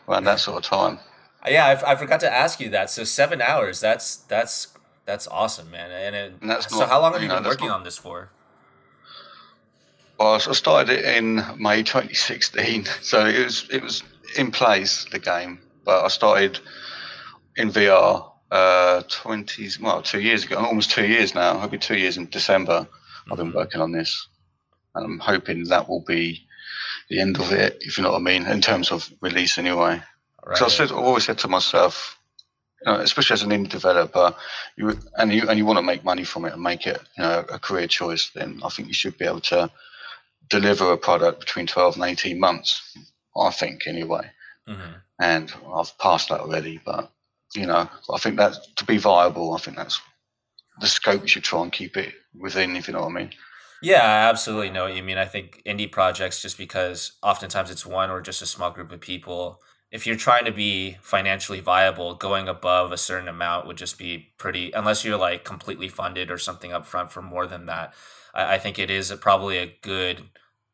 around 0.08 0.24
that 0.24 0.40
sort 0.40 0.58
of 0.64 0.68
time. 0.68 0.98
yeah, 1.48 1.66
I, 1.66 1.92
I 1.92 1.96
forgot 1.96 2.20
to 2.20 2.32
ask 2.32 2.60
you 2.60 2.70
that. 2.70 2.90
So 2.90 3.04
seven 3.04 3.40
hours. 3.40 3.80
That's 3.80 4.16
that's 4.16 4.68
that's 5.06 5.26
awesome, 5.28 5.70
man. 5.70 5.90
And 5.90 6.16
it, 6.16 6.32
And 6.42 6.62
so 6.64 6.78
not- 6.80 6.88
how 6.88 7.00
long 7.00 7.12
have 7.12 7.22
you 7.22 7.28
you 7.28 7.34
know, 7.34 7.40
been 7.40 7.48
working 7.50 7.68
not- 7.68 7.78
on 7.78 7.84
this 7.84 7.98
for? 7.98 8.30
Well, 10.18 10.34
I 10.34 10.38
started 10.38 10.90
it 10.98 11.04
in 11.16 11.42
May 11.58 11.82
2016, 11.82 12.84
so 13.02 13.26
it 13.26 13.44
was 13.44 13.68
it 13.70 13.82
was 13.82 14.02
in 14.36 14.50
place 14.50 15.06
the 15.10 15.18
game, 15.18 15.60
but 15.84 16.04
I 16.04 16.08
started 16.08 16.58
in 17.56 17.70
VR 17.70 18.30
uh 18.50 19.02
20 19.08 19.68
well 19.80 20.02
two 20.02 20.20
years 20.20 20.44
ago, 20.44 20.56
almost 20.56 20.90
two 20.90 21.06
years 21.06 21.34
now. 21.34 21.56
It'll 21.56 21.68
be 21.68 21.78
two 21.78 21.96
years 21.96 22.16
in 22.16 22.28
December. 22.30 22.86
I've 23.30 23.38
been 23.38 23.52
Mhm. 23.52 23.56
working 23.56 23.80
on 23.80 23.90
this, 23.92 24.28
and 24.94 25.04
I'm 25.04 25.18
hoping 25.18 25.64
that 25.64 25.88
will 25.88 26.04
be 26.06 26.46
the 27.08 27.20
end 27.20 27.38
of 27.38 27.52
it, 27.52 27.78
if 27.80 27.98
you 27.98 28.04
know 28.04 28.12
what 28.12 28.20
I 28.20 28.24
mean, 28.24 28.46
in 28.46 28.60
terms 28.60 28.90
of 28.90 29.10
release 29.20 29.58
anyway. 29.58 30.02
Right. 30.44 30.56
So 30.56 30.66
I 30.66 30.68
said, 30.68 30.90
I've 30.90 30.98
always 30.98 31.24
said 31.24 31.38
to 31.38 31.48
myself, 31.48 32.18
you 32.84 32.92
know, 32.92 32.98
especially 33.00 33.34
as 33.34 33.42
an 33.42 33.50
indie 33.50 33.68
developer, 33.68 34.34
you 34.76 34.98
and 35.16 35.32
you 35.32 35.48
and 35.48 35.58
you 35.58 35.64
want 35.64 35.78
to 35.78 35.82
make 35.82 36.04
money 36.04 36.24
from 36.24 36.44
it 36.44 36.52
and 36.52 36.62
make 36.62 36.86
it, 36.86 37.00
you 37.16 37.22
know, 37.24 37.44
a 37.50 37.58
career 37.58 37.86
choice. 37.86 38.30
Then 38.30 38.60
I 38.64 38.68
think 38.68 38.88
you 38.88 38.94
should 38.94 39.16
be 39.18 39.24
able 39.24 39.40
to 39.42 39.70
deliver 40.50 40.92
a 40.92 40.98
product 40.98 41.40
between 41.40 41.66
twelve 41.66 41.96
and 41.96 42.04
eighteen 42.04 42.38
months. 42.38 42.96
I 43.36 43.50
think 43.50 43.86
anyway, 43.86 44.30
Mhm. 44.68 44.94
and 45.20 45.52
I've 45.74 45.96
passed 45.98 46.28
that 46.28 46.40
already. 46.40 46.78
But 46.84 47.10
you 47.54 47.66
know, 47.66 47.88
I 48.12 48.18
think 48.18 48.36
that 48.36 48.54
to 48.76 48.84
be 48.84 48.98
viable, 48.98 49.54
I 49.54 49.58
think 49.58 49.76
that's 49.76 50.00
the 50.80 50.86
scope 50.86 51.22
you 51.22 51.28
should 51.28 51.44
try 51.44 51.62
and 51.62 51.72
keep 51.72 51.96
it 51.96 52.14
within, 52.38 52.76
if 52.76 52.88
you 52.88 52.94
know 52.94 53.00
what 53.00 53.10
I 53.10 53.20
mean. 53.20 53.30
Yeah, 53.84 54.02
I 54.02 54.30
absolutely 54.30 54.70
know 54.70 54.84
what 54.84 54.96
you 54.96 55.02
mean. 55.02 55.18
I 55.18 55.26
think 55.26 55.60
indie 55.66 55.92
projects, 55.92 56.40
just 56.40 56.56
because 56.56 57.12
oftentimes 57.22 57.70
it's 57.70 57.84
one 57.84 58.08
or 58.08 58.22
just 58.22 58.40
a 58.40 58.46
small 58.46 58.70
group 58.70 58.90
of 58.90 59.00
people, 59.02 59.60
if 59.90 60.06
you're 60.06 60.16
trying 60.16 60.46
to 60.46 60.52
be 60.52 60.96
financially 61.02 61.60
viable, 61.60 62.14
going 62.14 62.48
above 62.48 62.92
a 62.92 62.96
certain 62.96 63.28
amount 63.28 63.66
would 63.66 63.76
just 63.76 63.98
be 63.98 64.32
pretty, 64.38 64.72
unless 64.72 65.04
you're 65.04 65.18
like 65.18 65.44
completely 65.44 65.90
funded 65.90 66.30
or 66.30 66.38
something 66.38 66.72
up 66.72 66.86
front 66.86 67.12
for 67.12 67.20
more 67.20 67.46
than 67.46 67.66
that. 67.66 67.92
I, 68.34 68.54
I 68.54 68.58
think 68.58 68.78
it 68.78 68.90
is 68.90 69.10
a, 69.10 69.18
probably 69.18 69.58
a 69.58 69.76
good 69.82 70.30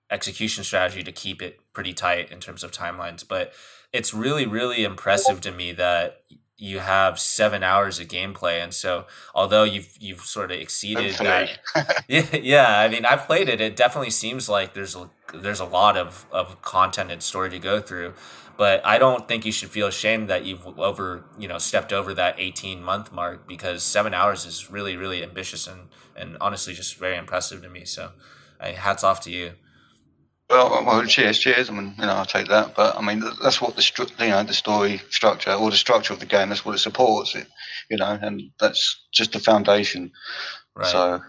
execution 0.08 0.62
strategy 0.62 1.02
to 1.02 1.10
keep 1.10 1.42
it 1.42 1.58
pretty 1.72 1.92
tight 1.92 2.30
in 2.30 2.38
terms 2.38 2.62
of 2.62 2.70
timelines. 2.70 3.26
But 3.26 3.52
it's 3.92 4.14
really, 4.14 4.46
really 4.46 4.84
impressive 4.84 5.40
to 5.40 5.50
me 5.50 5.72
that 5.72 6.18
you 6.60 6.78
have 6.80 7.18
seven 7.18 7.62
hours 7.62 7.98
of 7.98 8.08
gameplay. 8.08 8.62
And 8.62 8.72
so, 8.74 9.06
although 9.34 9.64
you've 9.64 9.96
you've 9.98 10.20
sort 10.20 10.52
of 10.52 10.58
exceeded 10.58 11.14
that 11.14 11.58
yeah, 12.08 12.36
yeah. 12.36 12.78
I 12.78 12.88
mean, 12.88 13.06
I've 13.06 13.26
played 13.26 13.48
it. 13.48 13.60
It 13.60 13.76
definitely 13.76 14.10
seems 14.10 14.48
like 14.48 14.74
there's 14.74 14.94
a, 14.94 15.08
there's 15.32 15.60
a 15.60 15.64
lot 15.64 15.96
of, 15.96 16.26
of 16.30 16.60
content 16.60 17.10
and 17.10 17.22
story 17.22 17.48
to 17.50 17.58
go 17.58 17.80
through, 17.80 18.12
but 18.58 18.84
I 18.84 18.98
don't 18.98 19.26
think 19.26 19.46
you 19.46 19.52
should 19.52 19.70
feel 19.70 19.86
ashamed 19.86 20.28
that 20.28 20.44
you've 20.44 20.66
over 20.78 21.24
you 21.38 21.48
know 21.48 21.56
stepped 21.58 21.94
over 21.94 22.12
that 22.14 22.34
18 22.38 22.82
month 22.82 23.10
mark 23.10 23.48
because 23.48 23.82
seven 23.82 24.12
hours 24.12 24.44
is 24.44 24.70
really 24.70 24.96
really 24.96 25.22
ambitious 25.22 25.66
and 25.66 25.88
and 26.14 26.36
honestly 26.42 26.74
just 26.74 26.96
very 26.98 27.16
impressive 27.16 27.62
to 27.62 27.70
me. 27.70 27.86
So, 27.86 28.10
I, 28.60 28.72
hats 28.72 29.02
off 29.02 29.22
to 29.22 29.30
you. 29.30 29.52
Well, 30.50 30.84
well, 30.84 31.04
cheers, 31.06 31.38
cheers. 31.38 31.70
I 31.70 31.72
mean, 31.72 31.94
you 31.96 32.04
know, 32.06 32.12
I'll 32.14 32.24
take 32.26 32.48
that. 32.48 32.74
But 32.74 32.96
I 32.96 33.00
mean, 33.02 33.22
that's 33.40 33.60
what 33.60 33.76
the 33.76 33.82
stru- 33.82 34.10
you 34.20 34.30
know 34.30 34.42
the 34.42 34.52
story 34.52 35.00
structure 35.10 35.52
or 35.52 35.70
the 35.70 35.76
structure 35.76 36.12
of 36.12 36.18
the 36.18 36.26
game. 36.26 36.48
That's 36.48 36.64
what 36.64 36.74
it 36.74 36.78
supports. 36.78 37.36
It, 37.36 37.46
you 37.88 37.96
know, 37.96 38.18
and 38.20 38.42
that's 38.58 39.00
just 39.12 39.32
the 39.32 39.38
foundation. 39.38 40.10
Right. 40.74 40.88
So, 40.88 41.22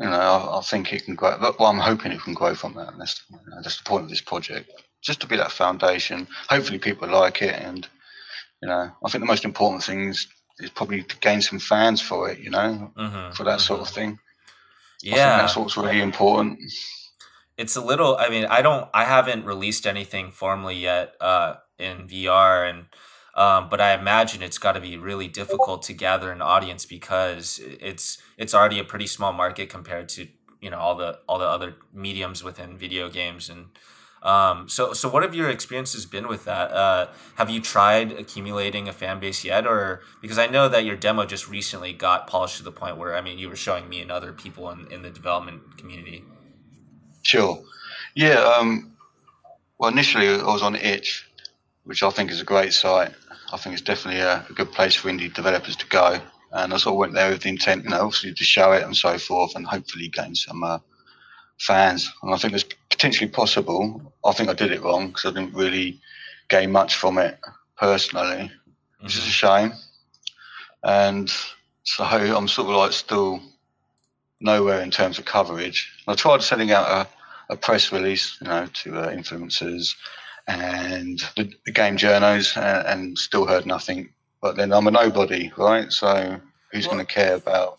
you 0.00 0.06
know, 0.10 0.18
I, 0.20 0.58
I 0.58 0.60
think 0.62 0.92
it 0.92 1.04
can 1.04 1.14
grow. 1.14 1.38
but- 1.40 1.58
Well, 1.60 1.68
I'm 1.68 1.78
hoping 1.78 2.10
it 2.10 2.22
can 2.22 2.34
grow 2.34 2.54
from 2.56 2.74
that. 2.74 2.88
And 2.92 3.00
that's 3.00 3.22
you 3.30 3.36
know, 3.46 3.62
that's 3.62 3.76
the 3.78 3.84
point 3.88 4.04
of 4.04 4.10
this 4.10 4.20
project, 4.20 4.70
just 5.02 5.20
to 5.20 5.28
be 5.28 5.36
that 5.36 5.52
foundation. 5.52 6.26
Hopefully, 6.48 6.80
people 6.80 7.08
like 7.08 7.42
it, 7.42 7.54
and 7.62 7.86
you 8.60 8.68
know, 8.68 8.90
I 9.04 9.08
think 9.08 9.22
the 9.22 9.26
most 9.32 9.44
important 9.44 9.84
thing 9.84 10.08
is, 10.08 10.26
is 10.58 10.70
probably 10.70 11.04
to 11.04 11.16
gain 11.18 11.42
some 11.42 11.60
fans 11.60 12.00
for 12.00 12.28
it. 12.28 12.40
You 12.40 12.50
know, 12.50 12.92
Mhm, 12.98 13.36
for 13.36 13.44
that 13.44 13.60
sort 13.60 13.78
mhm. 13.78 13.82
of 13.82 13.88
thing. 13.90 14.08
I 15.04 15.06
think 15.06 15.16
Yeah. 15.16 15.36
that's 15.36 15.56
what's 15.56 15.76
really 15.76 16.00
important. 16.00 16.58
It's 17.56 17.76
a 17.76 17.80
little 17.80 18.16
i 18.18 18.28
mean 18.28 18.44
i 18.46 18.62
don't 18.62 18.88
i 18.94 19.04
haven't 19.04 19.44
released 19.44 19.86
anything 19.86 20.30
formally 20.30 20.76
yet 20.76 21.14
uh 21.20 21.54
in 21.78 22.08
vr 22.08 22.68
and 22.68 22.86
um 23.34 23.68
but 23.68 23.80
i 23.80 23.92
imagine 23.92 24.42
it's 24.42 24.58
got 24.58 24.72
to 24.72 24.80
be 24.80 24.96
really 24.96 25.28
difficult 25.28 25.82
to 25.82 25.92
gather 25.92 26.32
an 26.32 26.42
audience 26.42 26.86
because 26.86 27.60
it's 27.80 28.18
it's 28.38 28.54
already 28.54 28.78
a 28.78 28.84
pretty 28.84 29.06
small 29.06 29.32
market 29.32 29.68
compared 29.68 30.08
to 30.08 30.28
you 30.62 30.70
know 30.70 30.78
all 30.78 30.94
the 30.94 31.18
all 31.28 31.38
the 31.38 31.44
other 31.44 31.76
mediums 31.92 32.42
within 32.42 32.78
video 32.78 33.10
games 33.10 33.50
and 33.50 33.66
um 34.22 34.68
so 34.68 34.92
so 34.92 35.08
what 35.08 35.24
have 35.24 35.34
your 35.34 35.50
experiences 35.50 36.06
been 36.06 36.28
with 36.28 36.44
that? 36.44 36.70
Uh 36.70 37.08
have 37.34 37.50
you 37.50 37.60
tried 37.60 38.12
accumulating 38.12 38.88
a 38.88 38.92
fan 38.92 39.18
base 39.18 39.44
yet? 39.44 39.66
Or 39.66 40.00
because 40.22 40.38
i 40.38 40.46
know 40.46 40.68
that 40.68 40.84
your 40.84 40.94
demo 40.96 41.26
just 41.26 41.48
recently 41.48 41.92
got 41.92 42.28
polished 42.28 42.56
to 42.58 42.62
the 42.62 42.70
point 42.70 42.96
where 42.96 43.16
i 43.16 43.20
mean 43.20 43.36
you 43.36 43.48
were 43.48 43.56
showing 43.56 43.88
me 43.88 44.00
and 44.00 44.12
other 44.12 44.32
people 44.32 44.70
in, 44.70 44.86
in 44.92 45.02
the 45.02 45.10
development 45.10 45.76
community 45.76 46.24
Sure. 47.22 47.62
Yeah. 48.14 48.38
Um, 48.58 48.92
well, 49.78 49.90
initially 49.90 50.28
I 50.28 50.44
was 50.44 50.62
on 50.62 50.76
Itch, 50.76 51.28
which 51.84 52.02
I 52.02 52.10
think 52.10 52.30
is 52.30 52.40
a 52.40 52.44
great 52.44 52.72
site. 52.72 53.12
I 53.52 53.56
think 53.56 53.74
it's 53.74 53.82
definitely 53.82 54.20
a, 54.20 54.44
a 54.48 54.52
good 54.52 54.72
place 54.72 54.94
for 54.94 55.08
indie 55.08 55.32
developers 55.32 55.76
to 55.76 55.86
go. 55.86 56.20
And 56.52 56.74
I 56.74 56.76
sort 56.76 56.94
of 56.94 56.98
went 56.98 57.14
there 57.14 57.30
with 57.30 57.42
the 57.42 57.48
intent, 57.48 57.84
you 57.84 57.90
know, 57.90 58.02
obviously 58.02 58.34
to 58.34 58.44
show 58.44 58.72
it 58.72 58.82
and 58.82 58.96
so 58.96 59.16
forth, 59.18 59.56
and 59.56 59.66
hopefully 59.66 60.08
gain 60.08 60.34
some 60.34 60.62
uh, 60.62 60.78
fans. 61.58 62.12
And 62.22 62.34
I 62.34 62.38
think 62.38 62.52
it's 62.54 62.66
potentially 62.90 63.30
possible. 63.30 64.12
I 64.24 64.32
think 64.32 64.48
I 64.48 64.54
did 64.54 64.70
it 64.70 64.82
wrong 64.82 65.08
because 65.08 65.24
I 65.24 65.30
didn't 65.30 65.54
really 65.54 66.00
gain 66.48 66.70
much 66.70 66.96
from 66.96 67.18
it 67.18 67.38
personally, 67.78 68.50
which 69.00 69.16
is 69.16 69.26
a 69.26 69.30
shame. 69.30 69.72
And 70.84 71.32
so 71.84 72.04
I'm 72.04 72.48
sort 72.48 72.68
of 72.68 72.76
like 72.76 72.92
still 72.92 73.40
nowhere 74.42 74.80
in 74.80 74.90
terms 74.90 75.18
of 75.18 75.24
coverage. 75.24 75.90
I 76.08 76.14
tried 76.14 76.42
sending 76.42 76.70
out 76.72 76.86
a, 77.48 77.52
a 77.52 77.56
press 77.56 77.92
release, 77.92 78.36
you 78.40 78.48
know, 78.48 78.66
to 78.66 78.98
uh, 78.98 79.08
influencers 79.10 79.94
and 80.48 81.20
the, 81.36 81.52
the 81.66 81.72
game 81.72 81.96
journos, 81.96 82.56
and, 82.56 82.86
and 82.86 83.18
still 83.18 83.46
heard 83.46 83.66
nothing. 83.66 84.08
But 84.40 84.56
then 84.56 84.72
I'm 84.72 84.86
a 84.86 84.90
nobody, 84.90 85.52
right? 85.56 85.90
So 85.92 86.40
who's 86.72 86.86
Well- 86.86 86.94
going 86.96 87.06
to 87.06 87.12
care 87.12 87.36
about? 87.36 87.78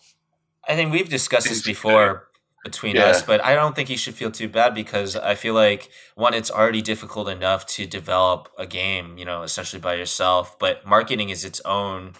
I 0.66 0.74
think 0.76 0.92
we've 0.92 1.10
discussed 1.10 1.48
this 1.50 1.60
before 1.62 2.28
between 2.64 2.96
Yeah. 2.96 3.08
us, 3.08 3.20
but 3.20 3.44
I 3.44 3.54
don't 3.54 3.76
think 3.76 3.90
you 3.90 3.98
should 3.98 4.14
feel 4.14 4.30
too 4.30 4.48
bad 4.48 4.74
because 4.74 5.14
I 5.14 5.34
feel 5.34 5.52
like 5.52 5.90
one, 6.14 6.32
it's 6.32 6.50
already 6.50 6.80
difficult 6.80 7.28
enough 7.28 7.66
to 7.76 7.84
develop 7.86 8.48
a 8.56 8.66
game, 8.66 9.18
you 9.18 9.26
know, 9.26 9.42
essentially 9.42 9.78
by 9.80 9.92
yourself. 9.96 10.58
But 10.58 10.86
marketing 10.86 11.28
is 11.28 11.44
its 11.44 11.60
own 11.66 12.14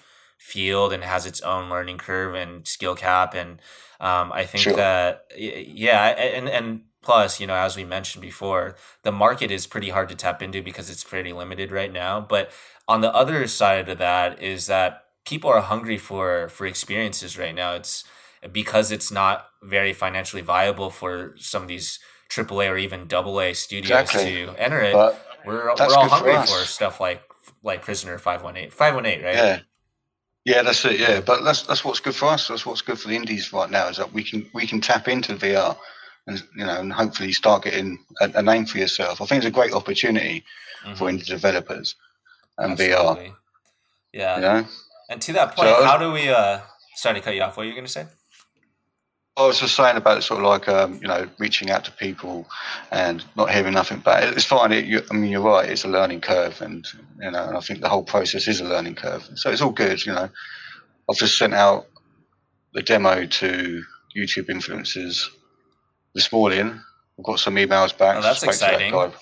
field 0.45 0.93
and 0.93 1.03
has 1.03 1.25
its 1.27 1.41
own 1.41 1.71
learning 1.71 1.97
curve 1.99 2.35
and 2.35 2.67
skill 2.69 2.95
cap, 2.95 3.35
and 3.35 3.61
um, 4.01 4.31
I 4.33 4.45
think 4.45 4.63
Sure. 4.65 4.77
that 4.77 5.25
yeah, 5.37 6.09
and 6.09 6.49
and 6.49 6.83
plus, 7.03 7.41
you 7.41 7.47
know, 7.47 7.55
as 7.55 7.77
we 7.77 7.85
mentioned 7.85 8.23
before, 8.23 8.77
the 9.03 9.13
market 9.13 9.51
is 9.51 9.67
pretty 9.67 9.89
hard 9.91 10.09
to 10.11 10.15
tap 10.15 10.43
into 10.43 10.63
because 10.63 10.91
it's 10.91 11.05
pretty 11.05 11.33
limited 11.33 11.71
right 11.73 11.93
now. 11.93 12.21
But 12.21 12.51
on 12.89 13.01
the 13.01 13.13
other 13.15 13.47
side 13.47 13.89
of 13.89 13.99
that 13.99 14.43
is 14.43 14.67
that 14.67 15.05
people 15.25 15.49
are 15.51 15.63
hungry 15.63 15.99
for 15.99 16.49
for 16.51 16.67
experiences 16.67 17.39
right 17.39 17.55
now. 17.55 17.75
It's 17.75 18.05
because 18.53 18.93
it's 18.93 19.11
not 19.11 19.47
very 19.63 19.95
financially 19.95 20.43
viable 20.43 20.91
for 20.91 21.35
some 21.39 21.63
of 21.63 21.69
these 21.69 21.99
AAA 22.29 22.69
or 22.71 22.77
even 22.77 23.01
AA 23.13 23.55
studios 23.55 24.01
Exactly. 24.03 24.47
to 24.47 24.55
enter 24.59 24.81
it. 24.83 24.93
But 24.93 25.25
we're 25.47 25.65
we're 25.65 25.71
all 25.71 25.77
good 25.77 25.91
for 25.91 26.09
hungry 26.09 26.37
for, 26.47 26.65
stuff 26.67 27.01
like 27.01 27.23
like 27.63 27.81
Prisoner 27.83 28.19
Five 28.19 28.43
One 28.43 28.57
Eight, 28.59 28.73
Five 28.73 28.95
One 28.95 29.07
Eight, 29.07 29.23
right? 29.25 29.35
yeah, 29.35 29.61
yeah, 30.45 30.63
that's 30.63 30.85
it. 30.85 31.01
Yeah, 31.01 31.21
but 31.21 31.43
that's 31.45 31.63
that's 31.63 31.85
what's 31.85 32.01
good 32.01 32.15
for 32.15 32.27
us. 32.27 32.49
That's 32.49 32.67
what's 32.67 32.83
good 32.83 32.99
for 32.99 33.09
the 33.09 33.17
indies 33.17 33.53
right 33.53 33.71
now 33.71 33.89
is 33.89 33.97
that 33.97 34.13
we 34.13 34.23
can 34.23 34.47
we 34.53 34.67
can 34.67 34.81
tap 34.81 35.09
into 35.09 35.35
VR 35.35 35.77
and 36.27 36.43
you 36.57 36.65
know 36.65 36.81
and 36.81 36.93
hopefully 36.93 37.33
start 37.33 37.65
getting 37.65 37.99
a, 38.21 38.31
a 38.35 38.43
name 38.43 38.67
for 38.67 38.79
yourself. 38.79 39.21
I 39.21 39.27
think 39.27 39.39
it's 39.39 39.49
a 39.49 39.51
great 39.61 39.73
opportunity 39.73 40.45
Mhm. 40.85 40.97
for 40.99 41.09
indie 41.11 41.25
developers 41.27 41.95
and 42.59 42.77
VR. 42.77 42.99
Absolutely. 43.11 43.33
Yeah. 44.13 44.35
You 44.37 44.41
know. 44.43 44.67
And 45.09 45.21
to 45.23 45.33
that 45.33 45.57
point, 45.57 45.69
So- 45.69 45.85
how 45.85 45.97
do 45.99 46.13
we? 46.13 46.29
uh 46.29 46.61
Sorry 46.97 47.17
to 47.17 47.21
cut 47.25 47.35
you 47.35 47.43
off. 47.43 47.57
What 47.57 47.65
are 47.65 47.69
you 47.69 47.73
going 47.73 47.87
to 47.87 47.91
say? 47.91 48.07
I 49.37 49.47
was 49.47 49.59
just 49.59 49.75
saying 49.75 49.97
about 49.97 50.23
sort 50.23 50.41
of 50.41 50.47
like 50.47 50.69
um, 50.69 50.95
you 51.03 51.09
know 51.09 51.29
reaching 51.39 51.71
out 51.71 51.85
to 51.87 51.93
people 51.93 52.47
and 52.93 53.25
not 53.37 53.51
hearing 53.51 53.75
nothing 53.75 53.99
back. 53.99 54.33
It's 54.37 54.45
fine. 54.45 54.71
It, 54.71 54.85
you, 54.85 55.03
I 55.11 55.15
mean, 55.15 55.31
you're 55.31 55.41
right. 55.41 55.69
It's 55.69 55.85
a 55.85 55.89
learning 55.89 56.21
curve, 56.21 56.63
and 56.63 56.87
you 57.21 57.31
know, 57.31 57.45
and 57.45 57.57
I 57.57 57.61
think 57.61 57.81
the 57.81 57.89
whole 57.89 58.05
process 58.05 58.47
is 58.47 58.61
a 58.61 58.65
learning 58.65 58.95
curve. 58.95 59.29
So 59.35 59.51
it's 59.51 59.61
all 59.61 59.73
good. 59.73 60.07
You 60.07 60.13
know, 60.13 60.29
I've 61.11 61.17
just 61.17 61.37
sent 61.37 61.53
out 61.53 61.87
the 62.75 62.83
demo 62.83 63.27
to 63.27 63.83
YouTube 64.17 64.49
influencers 64.49 65.25
this 66.15 66.31
morning. 66.31 66.81
I've 67.19 67.25
got 67.25 67.41
some 67.41 67.57
emails 67.57 67.97
back. 67.97 68.17
Oh, 68.19 68.23
that's 68.23 68.43
exciting. 68.45 68.93
That 68.93 69.15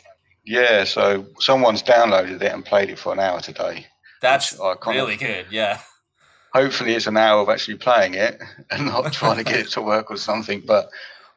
yeah, 0.45 0.85
so 0.85 1.25
someone's 1.39 1.83
downloaded 1.83 2.43
it 2.43 2.53
and 2.53 2.65
played 2.65 2.91
it 2.91 2.99
for 2.99 3.15
an 3.15 3.19
hour 3.19 3.41
today. 3.41 3.87
That's 4.21 4.59
really 4.87 5.17
good. 5.17 5.47
Yeah 5.51 5.81
hopefully 6.53 6.95
it's 6.95 7.07
an 7.07 7.17
hour 7.17 7.41
of 7.41 7.49
actually 7.49 7.77
playing 7.77 8.15
it 8.15 8.41
and 8.71 8.87
not 8.87 9.13
trying 9.13 9.37
to 9.37 9.45
get 9.45 9.61
it 9.61 9.71
to 9.71 9.83
work 9.83 10.11
or 10.11 10.17
something. 10.17 10.63
But 10.67 10.91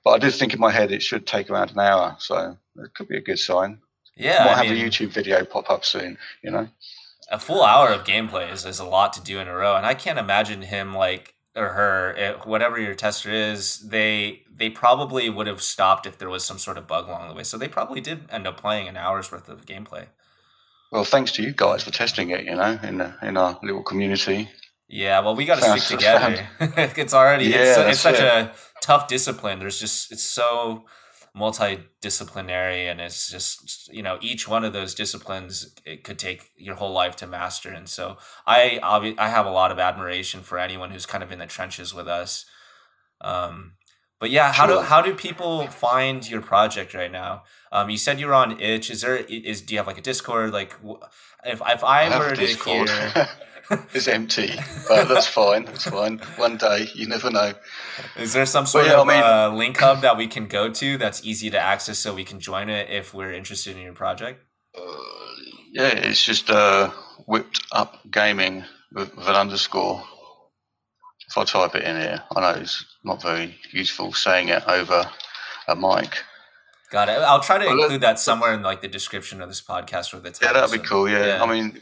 but 0.04 0.12
I 0.12 0.18
did 0.20 0.34
think 0.34 0.54
in 0.54 0.60
my 0.60 0.72
head 0.72 0.92
it 0.92 1.02
should 1.02 1.26
take 1.26 1.50
around 1.50 1.72
an 1.72 1.80
hour, 1.80 2.16
so 2.20 2.58
it 2.78 2.94
could 2.94 3.08
be 3.08 3.18
a 3.18 3.22
good 3.22 3.40
sign. 3.40 3.80
Yeah, 4.16 4.46
might 4.46 4.52
I 4.52 4.64
have 4.64 4.72
mean, 4.72 4.86
a 4.86 4.90
YouTube 4.90 5.10
video 5.10 5.44
pop 5.44 5.70
up 5.70 5.84
soon. 5.84 6.18
You 6.42 6.52
know, 6.52 6.68
a 7.32 7.40
full 7.40 7.64
hour 7.64 7.90
of 7.90 8.04
gameplay 8.06 8.52
is, 8.52 8.66
is 8.66 8.80
a 8.80 8.86
lot 8.86 9.14
to 9.14 9.22
do 9.22 9.40
in 9.40 9.48
a 9.48 9.56
row, 9.56 9.76
and 9.76 9.86
I 9.86 9.94
can't 9.94 10.20
imagine 10.20 10.62
him 10.62 10.94
like 10.94 11.36
or 11.56 11.70
her, 11.70 12.12
it, 12.12 12.20
eh, 12.20 12.34
whatever 12.44 12.80
your 12.80 12.94
tester 12.94 13.32
is, 13.32 13.80
they 13.80 14.42
they 14.54 14.70
probably 14.70 15.30
would 15.30 15.48
have 15.48 15.62
stopped 15.62 16.06
if 16.06 16.18
there 16.18 16.30
was 16.30 16.44
some 16.44 16.60
sort 16.60 16.78
of 16.78 16.88
bug 16.88 17.08
along 17.08 17.28
the 17.30 17.34
way. 17.34 17.44
So 17.44 17.58
they 17.58 17.68
probably 17.68 18.02
did 18.02 18.26
end 18.30 18.46
up 18.48 18.58
playing 18.60 18.88
an 18.88 18.98
hour's 18.98 19.32
worth 19.32 19.50
of 19.50 19.66
gameplay. 19.66 20.08
Well, 20.92 21.04
thanks 21.04 21.32
to 21.34 21.44
you 21.44 21.54
guys 21.54 21.84
for 21.84 21.92
testing 21.92 22.30
it. 22.30 22.46
You 22.46 22.56
know, 22.56 22.80
in 22.84 23.14
in 23.22 23.38
our 23.38 23.58
little 23.64 23.84
community, 23.84 24.50
yeah, 24.88 25.20
well, 25.22 25.36
we 25.36 25.46
got 25.46 25.62
to 25.62 25.80
stick 25.80 25.98
together. 25.98 26.48
it's 26.60 27.14
already 27.14 27.46
yeah, 27.46 27.58
it's, 27.58 27.78
it's 27.78 28.00
such 28.00 28.20
it. 28.20 28.24
a 28.24 28.54
tough 28.82 29.08
discipline. 29.08 29.60
There's 29.60 29.80
just 29.80 30.12
it's 30.12 30.24
so 30.24 30.86
multidisciplinary, 31.36 32.90
and 32.90 33.02
it's 33.02 33.30
just 33.30 33.92
you 33.92 34.04
know 34.04 34.20
each 34.22 34.48
one 34.48 34.64
of 34.64 34.74
those 34.74 34.94
disciplines 34.94 35.74
it 35.86 36.04
could 36.04 36.20
take 36.20 36.52
your 36.56 36.76
whole 36.76 36.92
life 36.92 37.16
to 37.18 37.28
master. 37.28 37.70
And 37.70 37.90
so 37.90 38.18
I 38.46 38.80
I 39.18 39.30
have 39.30 39.48
a 39.48 39.52
lot 39.52 39.72
of 39.72 39.80
admiration 39.80 40.42
for 40.42 40.60
anyone 40.60 40.92
who's 40.92 41.08
kind 41.08 41.24
of 41.24 41.32
in 41.32 41.40
the 41.40 41.48
trenches 41.48 41.94
with 41.94 42.08
us. 42.08 42.46
Um, 43.22 43.74
but 44.20 44.30
yeah, 44.30 44.54
how 44.54 44.68
sure. 44.68 44.78
do 44.78 44.82
how 44.84 45.02
do 45.02 45.16
people 45.16 45.66
find 45.68 46.30
your 46.30 46.42
project 46.42 46.94
right 46.94 47.12
now? 47.12 47.44
Um, 47.72 47.90
you 47.90 47.98
said 47.98 48.20
you 48.20 48.28
were 48.28 48.36
on 48.36 48.60
Itch. 48.62 48.92
Is 48.92 49.02
there 49.02 49.18
is 49.18 49.62
do 49.62 49.74
you 49.74 49.80
have 49.80 49.88
like 49.88 49.98
a 49.98 50.02
Discord? 50.02 50.54
Like, 50.54 50.76
if 51.44 51.62
if 51.66 51.84
I, 51.84 52.06
I 52.06 52.20
were 52.20 52.36
to 52.36 52.46
hear. 52.46 53.28
is 53.94 54.08
empty, 54.08 54.52
but 54.88 55.08
that's 55.08 55.28
fine. 55.28 55.66
That's 55.66 55.86
fine. 55.86 56.20
One 56.38 56.58
day, 56.58 56.88
you 56.94 57.08
never 57.08 57.32
know. 57.32 57.54
Is 58.18 58.34
there 58.34 58.46
some 58.46 58.66
sort 58.66 58.86
yeah, 58.86 59.00
of 59.00 59.08
I 59.08 59.14
mean, 59.14 59.24
uh, 59.24 59.58
link 59.58 59.78
hub 59.78 60.02
that 60.02 60.18
we 60.18 60.28
can 60.28 60.48
go 60.48 60.70
to 60.70 60.98
that's 60.98 61.26
easy 61.26 61.50
to 61.50 61.60
access 61.60 61.98
so 61.98 62.14
we 62.14 62.24
can 62.24 62.40
join 62.40 62.70
it 62.70 62.90
if 62.90 63.14
we're 63.14 63.34
interested 63.34 63.76
in 63.76 63.82
your 63.82 63.94
project? 63.94 64.44
Uh, 64.78 64.82
yeah, 65.72 65.88
it's 65.88 66.24
just 66.24 66.50
uh, 66.50 66.92
whipped 67.28 67.62
up 67.72 68.00
gaming 68.12 68.64
with, 68.92 69.16
with 69.16 69.28
an 69.28 69.36
underscore. 69.36 70.04
If 71.28 71.38
I 71.38 71.44
type 71.44 71.76
it 71.76 71.84
in 71.84 72.00
here, 72.00 72.24
I 72.36 72.42
know 72.42 72.60
it's 72.62 72.86
not 73.04 73.22
very 73.22 73.56
useful 73.72 74.14
saying 74.14 74.50
it 74.50 74.64
over 74.68 75.10
a 75.68 75.76
mic. 75.76 76.18
Got 76.92 77.10
it. 77.10 77.14
I'll 77.14 77.42
try 77.42 77.58
to 77.58 77.66
well, 77.66 77.82
include 77.82 78.02
that 78.02 78.20
somewhere 78.20 78.54
in 78.54 78.62
like 78.62 78.82
the 78.82 78.88
description 78.88 79.42
of 79.42 79.50
this 79.50 79.62
podcast 79.62 80.14
or 80.14 80.20
the 80.20 80.32
title. 80.32 80.48
Yeah, 80.48 80.54
that'd 80.62 80.82
be 80.82 80.88
cool. 80.88 81.10
Yeah. 81.10 81.26
yeah. 81.26 81.44
I 81.44 81.52
mean, 81.52 81.82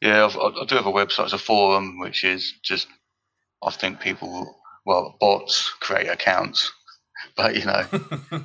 yeah, 0.00 0.24
I've, 0.24 0.36
i 0.36 0.64
do 0.66 0.76
have 0.76 0.86
a 0.86 0.92
website. 0.92 1.24
It's 1.24 1.32
a 1.32 1.38
forum, 1.38 1.98
which 1.98 2.24
is 2.24 2.54
just 2.62 2.88
I 3.62 3.70
think 3.70 4.00
people, 4.00 4.56
well, 4.84 5.16
bots 5.20 5.70
create 5.80 6.08
accounts, 6.08 6.72
but 7.36 7.56
you 7.56 7.64
know, 7.64 7.84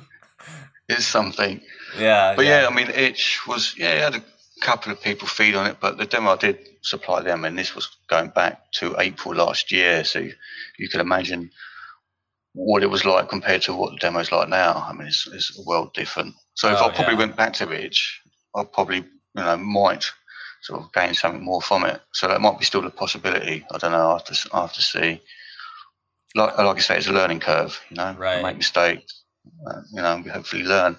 it's 0.88 1.06
something. 1.06 1.60
Yeah. 1.98 2.34
But 2.34 2.46
yeah. 2.46 2.62
yeah. 2.62 2.68
I 2.68 2.74
mean, 2.74 2.90
Itch 2.90 3.46
was 3.46 3.74
yeah, 3.76 3.90
I 3.90 3.96
had 3.96 4.14
a 4.16 4.24
couple 4.60 4.92
of 4.92 5.02
people 5.02 5.28
feed 5.28 5.54
on 5.54 5.66
it, 5.66 5.76
but 5.80 5.98
the 5.98 6.06
demo 6.06 6.32
I 6.32 6.36
did 6.36 6.58
supply 6.82 7.20
them, 7.20 7.44
and 7.44 7.58
this 7.58 7.74
was 7.74 7.96
going 8.08 8.30
back 8.30 8.72
to 8.72 8.96
April 8.98 9.34
last 9.34 9.70
year, 9.72 10.04
so 10.04 10.20
you, 10.20 10.32
you 10.78 10.88
can 10.88 11.00
imagine 11.00 11.50
what 12.54 12.82
it 12.82 12.90
was 12.90 13.04
like 13.04 13.28
compared 13.28 13.62
to 13.62 13.74
what 13.74 13.92
the 13.92 13.98
demo's 13.98 14.32
like 14.32 14.48
now. 14.48 14.84
I 14.88 14.92
mean, 14.92 15.08
it's, 15.08 15.26
it's 15.26 15.58
a 15.58 15.62
world 15.62 15.94
different. 15.94 16.34
So 16.54 16.70
if 16.70 16.78
oh, 16.78 16.86
I 16.86 16.94
probably 16.94 17.14
yeah. 17.14 17.18
went 17.18 17.36
back 17.36 17.54
to 17.54 17.70
Itch, 17.72 18.20
I 18.54 18.64
probably 18.64 18.98
you 18.98 19.04
know 19.34 19.56
might 19.56 20.10
sort 20.62 20.80
of 20.80 20.92
gain 20.92 21.12
something 21.12 21.44
more 21.44 21.60
from 21.60 21.84
it. 21.84 22.00
So 22.12 22.28
that 22.28 22.40
might 22.40 22.58
be 22.58 22.64
still 22.64 22.86
a 22.86 22.90
possibility. 22.90 23.66
I 23.70 23.78
don't 23.78 23.92
know. 23.92 24.10
I 24.10 24.12
have 24.12 24.24
to, 24.24 24.48
I 24.52 24.60
have 24.62 24.72
to 24.72 24.82
see. 24.82 25.20
Like, 26.34 26.56
like 26.56 26.76
I 26.76 26.80
say, 26.80 26.96
it's 26.96 27.08
a 27.08 27.12
learning 27.12 27.40
curve. 27.40 27.78
You 27.90 27.96
know, 27.96 28.14
right. 28.18 28.42
make 28.42 28.56
mistakes. 28.56 29.22
Uh, 29.66 29.82
you 29.92 30.00
know, 30.00 30.22
hopefully 30.32 30.62
learn. 30.62 30.96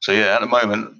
So 0.00 0.12
yeah, 0.12 0.34
at 0.34 0.40
the 0.40 0.46
moment, 0.46 0.96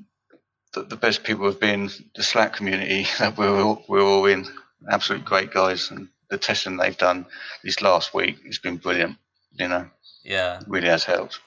the, 0.72 0.82
the 0.84 0.96
best 0.96 1.24
people 1.24 1.44
have 1.46 1.60
been 1.60 1.90
the 2.14 2.22
Slack 2.22 2.54
community 2.54 3.06
that 3.18 3.36
we're 3.38 3.60
all, 3.60 3.84
we're 3.88 4.02
all 4.02 4.26
in. 4.26 4.46
Absolute 4.90 5.24
great 5.24 5.50
guys, 5.50 5.90
and 5.90 6.08
the 6.30 6.38
testing 6.38 6.76
they've 6.76 6.96
done 6.96 7.26
this 7.64 7.82
last 7.82 8.14
week 8.14 8.36
has 8.46 8.58
been 8.58 8.76
brilliant. 8.76 9.16
You 9.58 9.68
know, 9.68 9.90
yeah, 10.22 10.60
really 10.68 10.86
has 10.86 11.02
helped. 11.02 11.40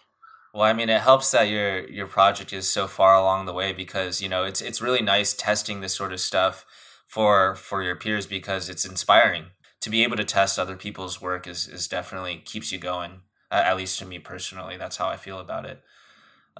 Well, 0.53 0.63
I 0.63 0.73
mean, 0.73 0.89
it 0.89 1.01
helps 1.01 1.31
that 1.31 1.43
your 1.43 1.87
your 1.87 2.07
project 2.07 2.53
is 2.53 2.71
so 2.71 2.87
far 2.87 3.15
along 3.15 3.45
the 3.45 3.53
way 3.53 3.73
because 3.73 4.21
you 4.21 4.29
know 4.29 4.43
it's 4.43 4.61
it's 4.61 4.81
really 4.81 5.01
nice 5.01 5.33
testing 5.33 5.81
this 5.81 5.95
sort 5.95 6.13
of 6.13 6.19
stuff 6.19 6.65
for 7.07 7.55
for 7.55 7.83
your 7.83 7.95
peers 7.95 8.25
because 8.25 8.69
it's 8.69 8.85
inspiring 8.85 9.47
to 9.81 9.89
be 9.89 10.03
able 10.03 10.17
to 10.17 10.25
test 10.25 10.59
other 10.59 10.75
people's 10.75 11.21
work 11.21 11.47
is 11.47 11.67
is 11.67 11.87
definitely 11.87 12.41
keeps 12.45 12.71
you 12.71 12.79
going. 12.79 13.21
Uh, 13.51 13.63
at 13.65 13.77
least 13.77 13.97
to 13.99 14.05
me 14.05 14.19
personally, 14.19 14.77
that's 14.77 14.97
how 14.97 15.07
I 15.07 15.17
feel 15.17 15.39
about 15.39 15.65
it. 15.65 15.81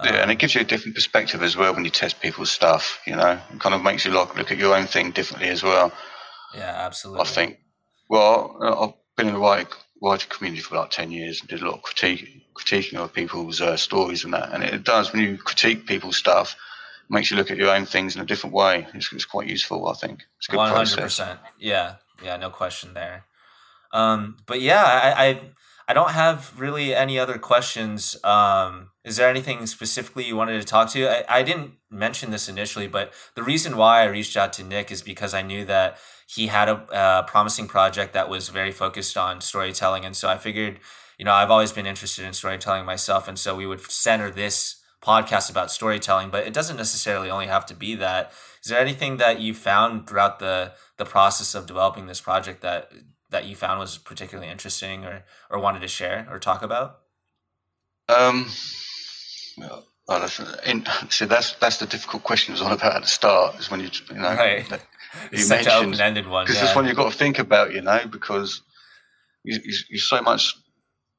Yeah, 0.03 0.21
and 0.21 0.31
it 0.31 0.35
um, 0.35 0.37
gives 0.37 0.55
you 0.55 0.61
a 0.61 0.63
different 0.63 0.95
perspective 0.95 1.43
as 1.43 1.57
well 1.57 1.73
when 1.75 1.83
you 1.83 1.91
test 1.91 2.21
people's 2.21 2.51
stuff. 2.51 2.99
You 3.05 3.15
know, 3.15 3.39
it 3.53 3.59
kind 3.59 3.75
of 3.75 3.83
makes 3.83 4.05
you 4.05 4.11
look 4.11 4.35
look 4.37 4.51
at 4.51 4.57
your 4.57 4.75
own 4.75 4.87
thing 4.87 5.11
differently 5.11 5.49
as 5.49 5.61
well. 5.61 5.91
Yeah, 6.55 6.73
absolutely. 6.85 7.21
I 7.21 7.25
think. 7.25 7.57
Well, 8.09 8.57
I've 8.61 9.17
been 9.17 9.27
in 9.27 9.33
the 9.35 9.39
writing, 9.39 9.71
writing 10.01 10.29
community 10.29 10.61
for 10.61 10.75
about 10.75 10.91
ten 10.91 11.11
years 11.11 11.39
and 11.39 11.49
did 11.49 11.61
a 11.61 11.65
lot 11.65 11.75
of 11.75 11.83
critique 11.83 12.43
critiquing 12.55 12.95
of 12.95 13.13
people's 13.13 13.61
uh, 13.61 13.77
stories 13.77 14.23
and 14.23 14.33
that. 14.33 14.51
And 14.53 14.63
it 14.63 14.83
does 14.83 15.13
when 15.13 15.21
you 15.21 15.37
critique 15.37 15.85
people's 15.85 16.17
stuff, 16.17 16.55
makes 17.09 17.31
you 17.31 17.37
look 17.37 17.51
at 17.51 17.57
your 17.57 17.73
own 17.73 17.85
things 17.85 18.15
in 18.15 18.21
a 18.21 18.25
different 18.25 18.53
way. 18.53 18.87
It's, 18.93 19.11
it's 19.11 19.25
quite 19.25 19.47
useful, 19.47 19.87
I 19.87 19.93
think. 19.93 20.23
It's 20.37 20.47
good 20.47 20.59
100%. 20.59 20.73
Process. 20.73 21.37
Yeah, 21.59 21.95
yeah, 22.23 22.37
no 22.37 22.49
question 22.49 22.93
there. 22.93 23.25
Um, 23.91 24.37
but 24.45 24.61
yeah, 24.61 24.83
I, 24.83 25.25
I, 25.27 25.41
I 25.89 25.93
don't 25.93 26.11
have 26.11 26.57
really 26.57 26.95
any 26.95 27.17
other 27.17 27.37
questions. 27.37 28.15
Um, 28.23 28.91
is 29.03 29.17
there 29.17 29.27
anything 29.27 29.65
specifically 29.65 30.23
you 30.23 30.35
wanted 30.35 30.61
to 30.61 30.65
talk 30.65 30.89
to? 30.91 31.09
I, 31.09 31.39
I 31.39 31.43
didn't 31.43 31.73
mention 31.89 32.31
this 32.31 32.47
initially, 32.47 32.87
but 32.87 33.11
the 33.35 33.43
reason 33.43 33.75
why 33.75 34.01
I 34.01 34.05
reached 34.05 34.37
out 34.37 34.53
to 34.53 34.63
Nick 34.63 34.91
is 34.91 35.01
because 35.01 35.33
I 35.33 35.41
knew 35.41 35.65
that 35.65 35.97
he 36.27 36.47
had 36.47 36.69
a, 36.69 37.25
promising 37.27 37.67
project 37.67 38.13
that 38.13 38.29
was 38.29 38.49
very 38.49 38.71
focused 38.71 39.17
on 39.17 39.41
storytelling, 39.41 40.05
and 40.05 40.15
so 40.15 40.29
I 40.29 40.37
figured 40.37 40.79
you 41.19 41.25
know, 41.25 41.33
I've 41.33 41.51
always 41.51 41.73
been 41.73 41.85
interested 41.85 42.25
in 42.25 42.33
storytelling 42.33 42.85
myself. 42.85 43.27
And 43.27 43.37
so 43.37 43.53
we 43.53 43.67
would 43.67 43.81
center 43.91 44.31
this 44.31 44.81
podcast 45.03 45.51
about 45.51 45.69
storytelling, 45.69 46.29
but 46.29 46.47
it 46.47 46.53
doesn't 46.53 46.77
necessarily 46.77 47.29
only 47.29 47.47
have 47.47 47.65
to 47.67 47.75
be 47.75 47.93
that. 47.95 48.31
Is 48.63 48.69
there 48.69 48.79
anything 48.79 49.17
that 49.17 49.41
you 49.41 49.53
found 49.53 50.07
throughout 50.07 50.39
the, 50.39 50.71
the 50.97 51.05
process 51.05 51.53
of 51.55 51.67
developing 51.67 52.07
this 52.07 52.21
project 52.21 52.61
that, 52.61 52.91
that 53.29 53.45
you 53.45 53.55
found 53.55 53.79
was 53.79 53.97
particularly 53.97 54.49
interesting 54.49 55.05
or, 55.05 55.23
or 55.49 55.59
wanted 55.59 55.81
to 55.81 55.87
share 55.87 56.27
or 56.29 56.39
talk 56.39 56.61
about? 56.61 56.99
Um, 58.07 58.47
well, 59.57 60.27
in, 60.65 60.83
see, 61.09 61.25
that's 61.25 61.53
that's 61.53 61.77
the 61.77 61.85
difficult 61.85 62.23
question. 62.23 62.53
Was 62.53 62.61
on 62.61 62.71
about 62.71 62.95
at 62.95 63.01
the 63.03 63.07
start 63.07 63.59
is 63.59 63.69
when 63.69 63.79
you 63.81 63.89
you 64.09 64.15
know 64.15 64.33
right. 64.33 64.65
you 65.31 65.37
such 65.37 65.67
an 65.67 65.71
open-ended 65.71 66.27
one 66.27 66.45
because 66.45 66.59
yeah. 66.59 66.67
it's 66.67 66.75
one 66.75 66.87
you've 66.87 66.95
got 66.95 67.11
to 67.11 67.17
think 67.17 67.37
about, 67.37 67.73
you 67.73 67.81
know, 67.81 67.99
because 68.09 68.61
you, 69.43 69.59
you, 69.63 69.77
you're 69.89 69.99
so 69.99 70.21
much 70.21 70.55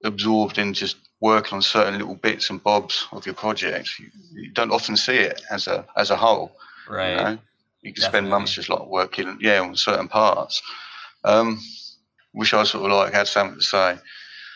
absorbed 0.04 0.58
in 0.58 0.74
just 0.74 0.96
working 1.20 1.56
on 1.56 1.62
certain 1.62 1.98
little 1.98 2.16
bits 2.16 2.50
and 2.50 2.62
bobs 2.62 3.06
of 3.12 3.26
your 3.26 3.34
project. 3.34 3.98
You, 3.98 4.06
you 4.32 4.50
don't 4.52 4.72
often 4.72 4.96
see 4.96 5.16
it 5.16 5.40
as 5.50 5.68
a 5.68 5.86
as 5.96 6.10
a 6.10 6.16
whole. 6.16 6.56
Right. 6.88 7.10
You, 7.10 7.16
know? 7.16 7.38
you 7.82 7.92
can 7.92 8.02
Definitely. 8.02 8.08
spend 8.08 8.30
months 8.30 8.54
just 8.54 8.68
like 8.68 8.86
working, 8.86 9.38
yeah, 9.40 9.60
on 9.60 9.76
certain 9.76 10.08
parts. 10.08 10.60
Um, 11.24 11.60
wish 12.32 12.52
I 12.54 12.62
sort 12.64 12.90
of 12.90 12.96
like 12.96 13.12
had 13.12 13.28
something 13.28 13.58
to 13.58 13.64
say. 13.64 13.98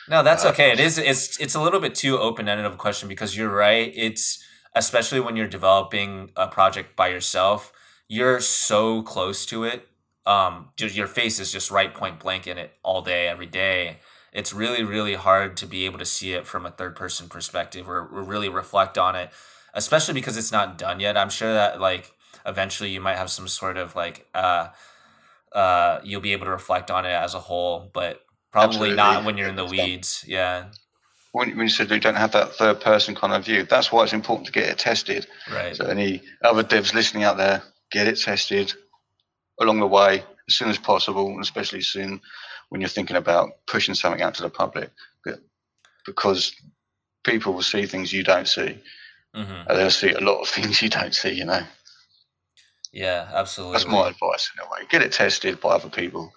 No, 0.09 0.23
that's 0.23 0.45
uh, 0.45 0.51
okay. 0.51 0.73
It 0.73 0.81
is. 0.81 0.99
It's 0.99 1.39
it's 1.41 1.55
a 1.55 1.63
little 1.63 1.81
bit 1.81 1.95
too 1.95 2.19
open 2.19 2.49
ended 2.49 2.67
of 2.67 2.75
a 2.75 2.77
question 2.77 3.09
because 3.09 3.37
you're 3.37 3.55
right. 3.55 3.93
It's 3.95 4.43
especially 4.75 5.21
when 5.21 5.37
you're 5.37 5.49
developing 5.49 6.31
a 6.37 6.49
project 6.49 6.97
by 6.97 7.09
yourself. 7.09 7.73
You're 8.09 8.41
so 8.41 9.03
close 9.03 9.47
to 9.47 9.65
it. 9.65 9.89
Um, 10.27 10.71
your 10.79 11.07
face 11.07 11.39
is 11.39 11.53
just 11.53 11.71
right 11.71 11.93
point 11.93 12.19
blank 12.19 12.47
in 12.47 12.59
it 12.59 12.73
all 12.83 13.03
day, 13.03 13.29
every 13.29 13.47
day 13.47 13.99
it's 14.35 14.53
really 14.53 14.83
really 14.83 15.15
hard 15.15 15.57
to 15.57 15.67
be 15.67 15.87
able 15.87 15.99
to 15.99 16.05
see 16.05 16.33
it 16.33 16.47
from 16.47 16.67
a 16.67 16.71
third 16.71 16.97
person 16.97 17.29
perspective 17.29 17.89
or, 17.89 18.01
or 18.01 18.23
really 18.23 18.49
reflect 18.49 18.99
on 18.99 19.15
it 19.15 19.31
especially 19.73 20.13
because 20.13 20.37
it's 20.37 20.53
not 20.53 20.77
done 20.77 21.01
yet 21.01 21.17
i'm 21.17 21.31
sure 21.31 21.55
that 21.55 21.81
like 21.81 22.13
eventually 22.45 22.91
you 22.91 23.01
might 23.01 23.17
have 23.17 23.31
some 23.31 23.49
sort 23.49 23.79
of 23.79 23.97
like 23.97 24.27
uh 24.35 24.69
uh 25.55 26.01
you'll 26.03 26.21
be 26.21 26.33
able 26.33 26.45
to 26.47 26.51
reflect 26.51 26.91
on 26.91 27.07
it 27.07 27.11
as 27.13 27.35
a 27.35 27.41
whole 27.41 27.91
but 27.93 28.21
Probably 28.53 28.95
not 28.95 29.25
when 29.25 29.37
you're 29.37 29.49
in 29.49 29.57
the 29.57 29.65
weeds. 29.65 30.25
Yeah, 30.29 30.67
When, 31.33 31.49
when 31.57 31.67
you 31.67 31.69
said 31.69 31.91
you 31.91 31.99
don't 31.99 32.15
have 32.15 32.31
that 32.33 32.53
third 32.55 32.81
person 32.81 33.17
kind 33.17 33.33
of 33.33 33.45
view, 33.45 33.65
that's 33.65 33.91
why 33.91 34.05
it's 34.05 34.13
important 34.13 34.47
to 34.47 34.53
get 34.53 34.69
it 34.69 34.79
tested. 34.79 35.27
right. 35.53 35.75
So 35.75 35.87
any 35.87 36.23
other 36.45 36.63
devs 36.63 36.95
listening 36.95 37.25
out 37.25 37.37
there, 37.37 37.65
get 37.91 38.07
it 38.07 38.21
tested 38.21 38.73
along 39.61 39.81
the 39.81 39.89
way 39.89 40.23
as 40.49 40.55
soon 40.55 40.69
as 40.69 40.79
possible, 40.79 41.27
and 41.27 41.41
especially 41.43 41.81
soon 41.81 42.21
when 42.69 42.81
you're 42.81 42.89
thinking 42.89 43.17
about 43.17 43.51
pushing 43.67 43.95
something 43.95 44.23
out 44.23 44.35
to 44.35 44.43
the 44.43 44.51
public, 44.51 44.91
because 46.07 46.55
people 47.25 47.55
will 47.55 47.63
see 47.63 47.87
things 47.87 48.13
you 48.13 48.23
don't 48.23 48.47
see, 48.47 48.79
hmm 49.35 49.43
and 49.67 49.79
they'll 49.79 49.91
see 49.91 50.13
a 50.13 50.21
lot 50.21 50.43
of 50.43 50.49
things 50.57 50.81
you 50.81 50.89
don't 50.89 51.15
see. 51.15 51.33
You 51.33 51.47
know, 51.47 51.63
Yeah, 52.95 53.29
absolutely. 53.35 53.73
that's 53.73 53.89
my 53.89 54.09
advice 54.09 54.53
in 54.55 54.65
a 54.65 54.71
way. 54.71 54.87
Get 54.89 55.03
it 55.03 55.11
tested 55.11 55.61
by 55.61 55.71
other 55.71 55.89
people. 55.89 56.33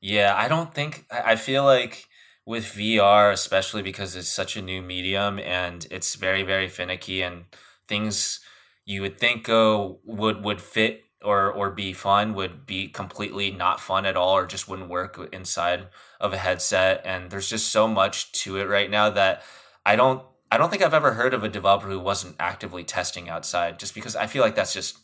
Yeah, 0.00 0.32
I 0.36 0.46
don't 0.46 0.72
think 0.72 1.04
I 1.10 1.34
feel 1.34 1.64
like 1.64 2.06
with 2.46 2.64
VR, 2.64 3.32
especially 3.32 3.82
because 3.82 4.14
it's 4.14 4.32
such 4.32 4.56
a 4.56 4.62
new 4.62 4.80
medium 4.80 5.40
and 5.40 5.84
it's 5.90 6.14
very, 6.14 6.44
very 6.44 6.68
finicky 6.68 7.22
and 7.22 7.46
things 7.88 8.38
you 8.84 9.02
would 9.02 9.18
think 9.18 9.44
go 9.44 9.98
would 10.04 10.44
would 10.44 10.60
fit 10.60 11.02
or 11.24 11.50
or 11.50 11.70
be 11.72 11.92
fun 11.92 12.34
would 12.34 12.64
be 12.64 12.86
completely 12.86 13.50
not 13.50 13.80
fun 13.80 14.06
at 14.06 14.16
all 14.16 14.36
or 14.36 14.46
just 14.46 14.68
wouldn't 14.68 14.88
work 14.88 15.18
inside 15.32 15.88
of 16.20 16.32
a 16.32 16.38
headset. 16.38 17.02
And 17.04 17.32
there's 17.32 17.50
just 17.50 17.72
so 17.72 17.88
much 17.88 18.30
to 18.44 18.58
it 18.58 18.68
right 18.68 18.88
now 18.88 19.10
that 19.10 19.42
I 19.84 19.96
don't 19.96 20.22
I 20.52 20.56
don't 20.56 20.70
think 20.70 20.82
I've 20.82 20.94
ever 20.94 21.14
heard 21.14 21.34
of 21.34 21.42
a 21.42 21.48
developer 21.48 21.88
who 21.88 21.98
wasn't 21.98 22.36
actively 22.38 22.84
testing 22.84 23.28
outside 23.28 23.80
just 23.80 23.92
because 23.92 24.14
I 24.14 24.28
feel 24.28 24.42
like 24.42 24.54
that's 24.54 24.72
just 24.72 24.98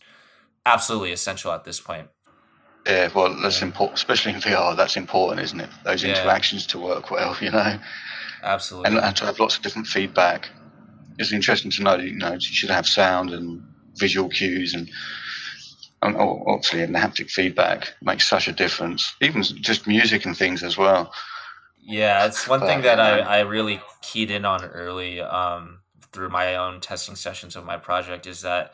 absolutely 0.66 1.12
essential 1.12 1.52
at 1.52 1.64
this 1.64 1.80
point. 1.80 2.08
Yeah, 2.86 3.08
well, 3.14 3.34
that's 3.40 3.62
important, 3.62 3.98
especially 3.98 4.34
in 4.34 4.40
VR. 4.40 4.76
That's 4.76 4.96
important, 4.96 5.40
isn't 5.42 5.60
it? 5.60 5.70
Those 5.84 6.04
Yeah. 6.04 6.04
interactions 6.04 6.66
to 6.68 6.78
work 6.78 7.10
well, 7.10 7.34
you 7.40 7.50
know, 7.50 7.78
Absolutely. 8.42 8.90
and, 8.90 8.98
and 8.98 9.16
to 9.16 9.24
have 9.26 9.40
lots 9.40 9.56
of 9.56 9.62
different 9.62 9.86
feedback. 9.86 10.50
It's 11.18 11.32
interesting 11.32 11.70
to 11.72 11.82
know, 11.82 11.96
you 11.96 12.16
know, 12.16 12.32
you 12.34 12.40
should 12.40 12.70
have 12.70 12.86
sound 12.86 13.30
and 13.30 13.62
visual 13.98 14.28
cues 14.28 14.74
and, 14.74 14.90
and 16.02 16.16
obviously 16.16 16.82
and 16.82 16.94
the 16.94 16.98
haptic 16.98 17.30
feedback 17.30 17.94
makes 18.02 18.28
such 18.28 18.48
a 18.48 18.52
difference. 18.52 19.14
Even 19.22 19.42
just 19.42 19.86
music 19.86 20.26
and 20.26 20.36
things 20.36 20.62
as 20.62 20.76
well. 20.76 21.12
Yeah, 21.80 22.26
it's 22.26 22.46
one 22.46 22.62
thing 22.62 22.82
But, 22.82 22.82
that 22.82 22.98
I, 22.98 23.18
I 23.20 23.40
really 23.40 23.80
keyed 24.00 24.30
in 24.30 24.44
on 24.44 24.64
early 24.64 25.20
um, 25.20 25.80
through 26.12 26.30
my 26.30 26.54
own 26.56 26.80
testing 26.80 27.14
sessions 27.16 27.56
of 27.56 27.64
my 27.64 27.76
project 27.76 28.26
is 28.26 28.40
that 28.42 28.72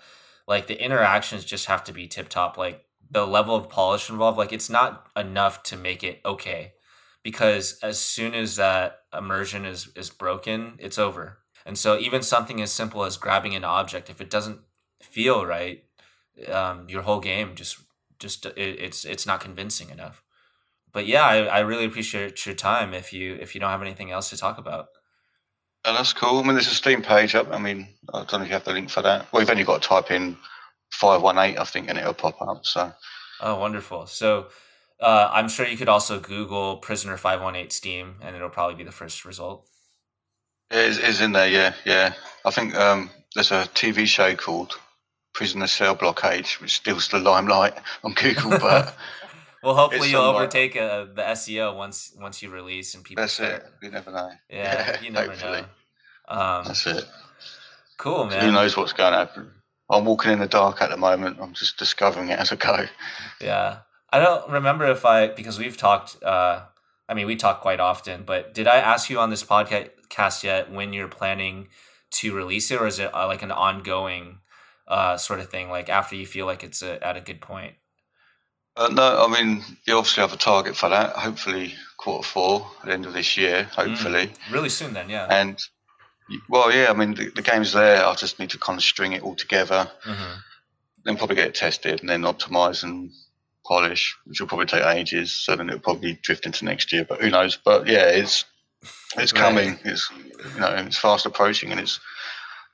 like 0.51 0.67
the 0.67 0.83
interactions 0.85 1.47
just 1.47 1.67
have 1.67 1.83
to 1.85 1.93
be 1.93 2.07
tip 2.07 2.29
top. 2.29 2.59
Like 2.59 2.85
the 3.11 3.27
level 3.27 3.57
of 3.57 3.71
polish 3.71 4.11
involved, 4.11 4.37
like 4.37 4.53
it's 4.53 4.69
not 4.69 5.07
enough 5.17 5.63
to 5.65 5.77
make 5.77 6.05
it 6.05 6.21
okay. 6.25 6.75
Because 7.23 7.79
as 7.83 7.99
soon 7.99 8.35
as 8.35 8.57
that 8.57 9.01
immersion 9.17 9.65
is 9.65 9.89
is 9.97 10.11
broken, 10.11 10.75
it's 10.79 10.99
over. 10.99 11.39
And 11.65 11.79
so 11.79 11.99
even 11.99 12.23
something 12.23 12.61
as 12.61 12.73
simple 12.73 13.05
as 13.05 13.17
grabbing 13.17 13.55
an 13.55 13.65
object, 13.65 14.11
if 14.11 14.21
it 14.21 14.29
doesn't 14.29 14.61
feel 15.03 15.47
right, 15.47 15.85
um, 16.53 16.87
your 16.89 17.03
whole 17.03 17.21
game 17.21 17.55
just 17.55 17.79
just 18.19 18.45
it, 18.45 18.59
it's 18.59 19.07
it's 19.07 19.27
not 19.27 19.41
convincing 19.41 19.89
enough 19.89 20.23
but 20.93 21.07
yeah, 21.07 21.25
I, 21.25 21.45
I 21.45 21.59
really 21.61 21.85
appreciate 21.85 22.45
your 22.45 22.55
time. 22.55 22.95
If 22.95 23.13
you 23.13 23.35
if 23.41 23.55
you 23.55 23.61
don't 23.61 23.71
have 23.71 23.83
anything 23.83 24.11
else 24.11 24.31
to 24.31 24.37
talk 24.37 24.59
about, 24.59 24.89
And 25.85 25.97
that's 25.97 26.13
cool. 26.13 26.39
I 26.39 26.43
mean, 26.43 26.55
there's 26.55 26.67
a 26.67 26.75
Steam 26.75 27.03
page 27.03 27.35
up. 27.35 27.51
I 27.51 27.59
mean, 27.59 27.89
I 28.13 28.25
don't 28.25 28.33
know 28.33 28.43
if 28.43 28.49
you 28.49 28.53
have 28.53 28.65
the 28.65 28.73
link 28.73 28.91
for 28.91 29.03
that. 29.03 29.33
Well, 29.33 29.41
you've 29.41 29.51
only 29.51 29.65
got 29.65 29.81
to 29.81 29.89
type 29.89 30.11
in 30.11 30.37
518, 30.93 31.59
I 31.59 31.65
think, 31.65 31.89
and 31.89 31.99
it'll 31.99 32.13
pop 32.13 32.41
up. 32.43 32.67
So, 32.67 32.93
oh 33.41 33.59
wonderful. 33.59 34.07
So 34.07 34.49
uh, 35.01 35.31
I'm 35.33 35.49
sure 35.49 35.67
you 35.67 35.79
could 35.79 35.89
also 35.89 36.21
Google 36.21 36.77
Prisoner 36.77 37.17
Five 37.17 37.41
One 37.41 37.57
Eight 37.57 37.73
Steam, 37.73 38.17
and 38.21 38.37
it'll 38.37 38.51
probably 38.51 38.77
be 38.77 38.85
the 38.85 38.93
first 38.93 39.25
result. 39.25 39.67
it 40.71 40.79
is, 40.79 40.99
it's 40.99 41.21
in 41.21 41.33
there, 41.33 41.49
yeah, 41.49 41.73
yeah. 41.87 42.13
I 42.45 42.51
think 42.51 42.75
um, 42.75 43.11
there's 43.35 43.51
a 43.51 43.63
TV 43.75 44.07
show 44.07 44.35
called 44.35 44.75
Prisoner 45.33 45.67
Cell 45.67 45.95
Block 45.95 46.21
H, 46.25 46.61
which 46.61 46.77
steals 46.77 47.09
the 47.09 47.19
limelight 47.19 47.75
on 48.05 48.13
Google, 48.13 48.51
but 48.51 48.95
Well, 49.63 49.75
hopefully 49.75 50.07
It's 50.07 50.13
you'll 50.13 50.23
somewhat- 50.23 50.43
overtake 50.43 50.77
uh, 50.77 51.05
the 51.15 51.23
SEO 51.23 51.77
once 51.77 52.13
once 52.19 52.43
you 52.43 52.51
release 52.51 52.95
and 52.95 53.05
people 53.05 53.23
that's 53.23 53.35
start. 53.35 53.53
it. 53.53 53.65
You 53.83 53.91
never 53.91 54.11
know. 54.11 54.31
Yeah, 54.51 55.01
you 55.03 55.11
never 55.11 55.31
hopefully. 55.31 55.63
know. 55.63 56.35
Um, 56.35 56.65
That's 56.65 56.87
it. 56.87 57.05
cool, 57.99 58.25
man. 58.27 58.41
Who 58.45 58.53
knows 58.53 58.77
what's 58.77 58.93
going 58.93 59.13
to 59.13 59.19
happen? 59.19 59.51
I'm 59.91 60.05
walking 60.05 60.31
in 60.33 60.39
the 60.39 60.47
dark 60.47 60.81
at 60.81 60.91
the 60.91 60.97
moment. 60.97 61.39
I'm 61.41 61.53
just 61.55 61.77
discovering 61.77 62.29
it 62.29 62.39
as 62.39 62.53
I 62.53 62.57
go. 62.57 62.87
Yeah. 63.41 63.79
I 64.13 64.21
don't 64.21 64.49
remember 64.51 64.87
if 64.87 65.05
I 65.05 65.29
because 65.29 65.59
we've 65.59 65.77
talked 65.77 66.23
uh 66.23 66.63
I 67.09 67.15
mean 67.15 67.27
we 67.27 67.37
talk 67.37 67.61
quite 67.61 67.81
often, 67.81 68.23
but 68.25 68.55
did 68.55 68.67
I 68.69 68.77
ask 68.77 69.11
you 69.11 69.19
on 69.19 69.31
this 69.31 69.43
podcast 69.45 70.43
yet 70.45 70.71
when 70.71 70.93
you're 70.93 71.09
planning 71.09 71.69
to 72.13 72.35
release 72.35 72.71
it 72.71 72.81
or 72.81 72.87
is 72.87 72.99
it 72.99 73.13
uh, 73.15 73.27
like 73.27 73.43
an 73.43 73.53
ongoing 73.53 74.39
uh 74.89 75.17
sort 75.17 75.39
of 75.41 75.49
thing 75.51 75.69
like 75.71 75.89
after 75.89 76.15
you 76.17 76.27
feel 76.27 76.47
like 76.47 76.63
it's 76.65 76.83
a, 76.83 77.05
at 77.07 77.17
a 77.17 77.21
good 77.21 77.41
point? 77.41 77.75
Uh, 78.81 78.89
no, 78.89 79.27
I 79.27 79.29
mean, 79.29 79.63
you 79.87 79.95
obviously 79.97 80.23
have 80.23 80.33
a 80.33 80.39
target 80.39 80.75
for 80.75 80.89
that. 80.89 81.11
Hopefully, 81.15 81.75
quarter 81.99 82.27
four 82.27 82.67
at 82.81 82.87
the 82.87 82.93
end 82.95 83.05
of 83.05 83.13
this 83.13 83.37
year. 83.37 83.65
Hopefully, 83.77 84.33
Really 84.51 84.71
soon 84.71 84.95
then, 84.95 85.11
yeah. 85.11 85.27
and 85.31 85.59
well, 86.49 86.73
yeah. 86.73 86.87
I 86.89 86.95
mean, 86.95 87.15
the, 87.15 87.29
the 87.29 87.43
game's 87.43 87.73
there. 87.75 88.05
I 88.07 88.15
just 88.15 88.39
need 88.39 88.51
to 88.51 88.59
kind 88.59 88.79
of 88.79 88.83
string 88.83 89.13
it 89.13 89.23
all 89.23 89.35
together. 89.37 89.91
hmm 90.03 90.37
then 91.05 91.17
probably 91.17 91.35
get 91.37 91.49
it 91.49 91.55
tested 91.55 92.01
and 92.01 92.09
then 92.11 92.21
optimize 92.23 92.83
and 92.83 93.11
polish, 93.67 94.15
which 94.27 94.39
will 94.39 94.47
probably 94.47 94.67
take 94.67 94.85
ages. 94.85 95.33
So 95.33 95.57
then 95.57 95.69
it'll 95.71 95.81
probably 95.81 96.19
drift 96.23 96.45
into 96.45 96.67
next 96.67 96.93
year, 96.93 97.07
but 97.09 97.23
who 97.23 97.31
knows? 97.31 97.57
But 97.57 97.87
yeah, 97.87 98.05
it's 98.09 98.45
it's 99.17 99.33
Right. 99.33 99.41
coming. 99.43 99.79
It's 99.85 100.11
you 100.55 100.61
know 100.61 100.69
it's 100.87 100.99
fast 100.99 101.25
approaching, 101.27 101.71
and 101.71 101.81
it's 101.81 101.99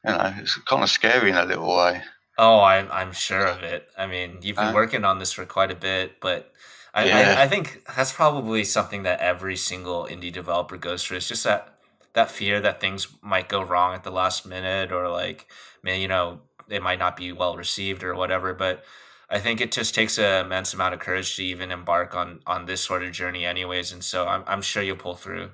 you 0.04 0.10
know 0.12 0.34
it's 0.38 0.56
kind 0.66 0.82
of 0.82 0.90
scary 0.90 1.30
in 1.30 1.36
a 1.36 1.44
little 1.44 1.68
way. 1.76 2.02
Oh, 2.38 2.60
I'm 2.60 2.90
I'm 2.92 3.12
sure 3.12 3.46
of 3.46 3.62
it. 3.62 3.88
I 3.96 4.06
mean, 4.06 4.38
you've 4.42 4.58
been 4.58 4.68
Uh, 4.68 4.72
working 4.72 5.04
on 5.04 5.18
this 5.18 5.32
for 5.32 5.46
quite 5.46 5.70
a 5.70 5.74
bit, 5.74 6.20
but 6.20 6.52
I, 6.94 7.04
Yeah. 7.06 7.36
I, 7.38 7.42
I 7.44 7.48
think 7.48 7.82
that's 7.96 8.12
probably 8.12 8.64
something 8.64 9.02
that 9.04 9.20
every 9.20 9.56
single 9.56 10.04
indie 10.06 10.32
developer 10.32 10.76
goes 10.76 11.04
through. 11.04 11.18
It's 11.18 11.28
just 11.28 11.44
that 11.44 11.74
that 12.12 12.30
fear 12.30 12.60
that 12.60 12.80
things 12.80 13.08
might 13.22 13.48
go 13.48 13.62
wrong 13.62 13.94
at 13.94 14.02
the 14.04 14.10
last 14.10 14.46
minute, 14.46 14.92
or 14.92 15.08
like, 15.08 15.46
man, 15.82 16.00
you 16.00 16.08
know, 16.08 16.40
it 16.68 16.82
might 16.82 16.98
not 16.98 17.16
be 17.16 17.32
well 17.32 17.56
received 17.56 18.02
or 18.02 18.14
whatever. 18.14 18.52
But 18.54 18.84
I 19.30 19.38
think 19.40 19.60
it 19.60 19.72
just 19.72 19.94
takes 19.94 20.18
an 20.18 20.44
immense 20.46 20.74
amount 20.74 20.94
of 20.94 21.00
courage 21.00 21.36
to 21.36 21.44
even 21.44 21.70
embark 21.72 22.14
on 22.14 22.40
on 22.46 22.66
this 22.66 22.82
sort 22.82 23.02
of 23.02 23.12
journey, 23.12 23.46
anyways. 23.46 23.92
And 23.92 24.04
so 24.04 24.26
I'm 24.26 24.44
I'm 24.46 24.62
sure 24.62 24.82
you'll 24.82 24.96
pull 24.96 25.14
through. 25.16 25.52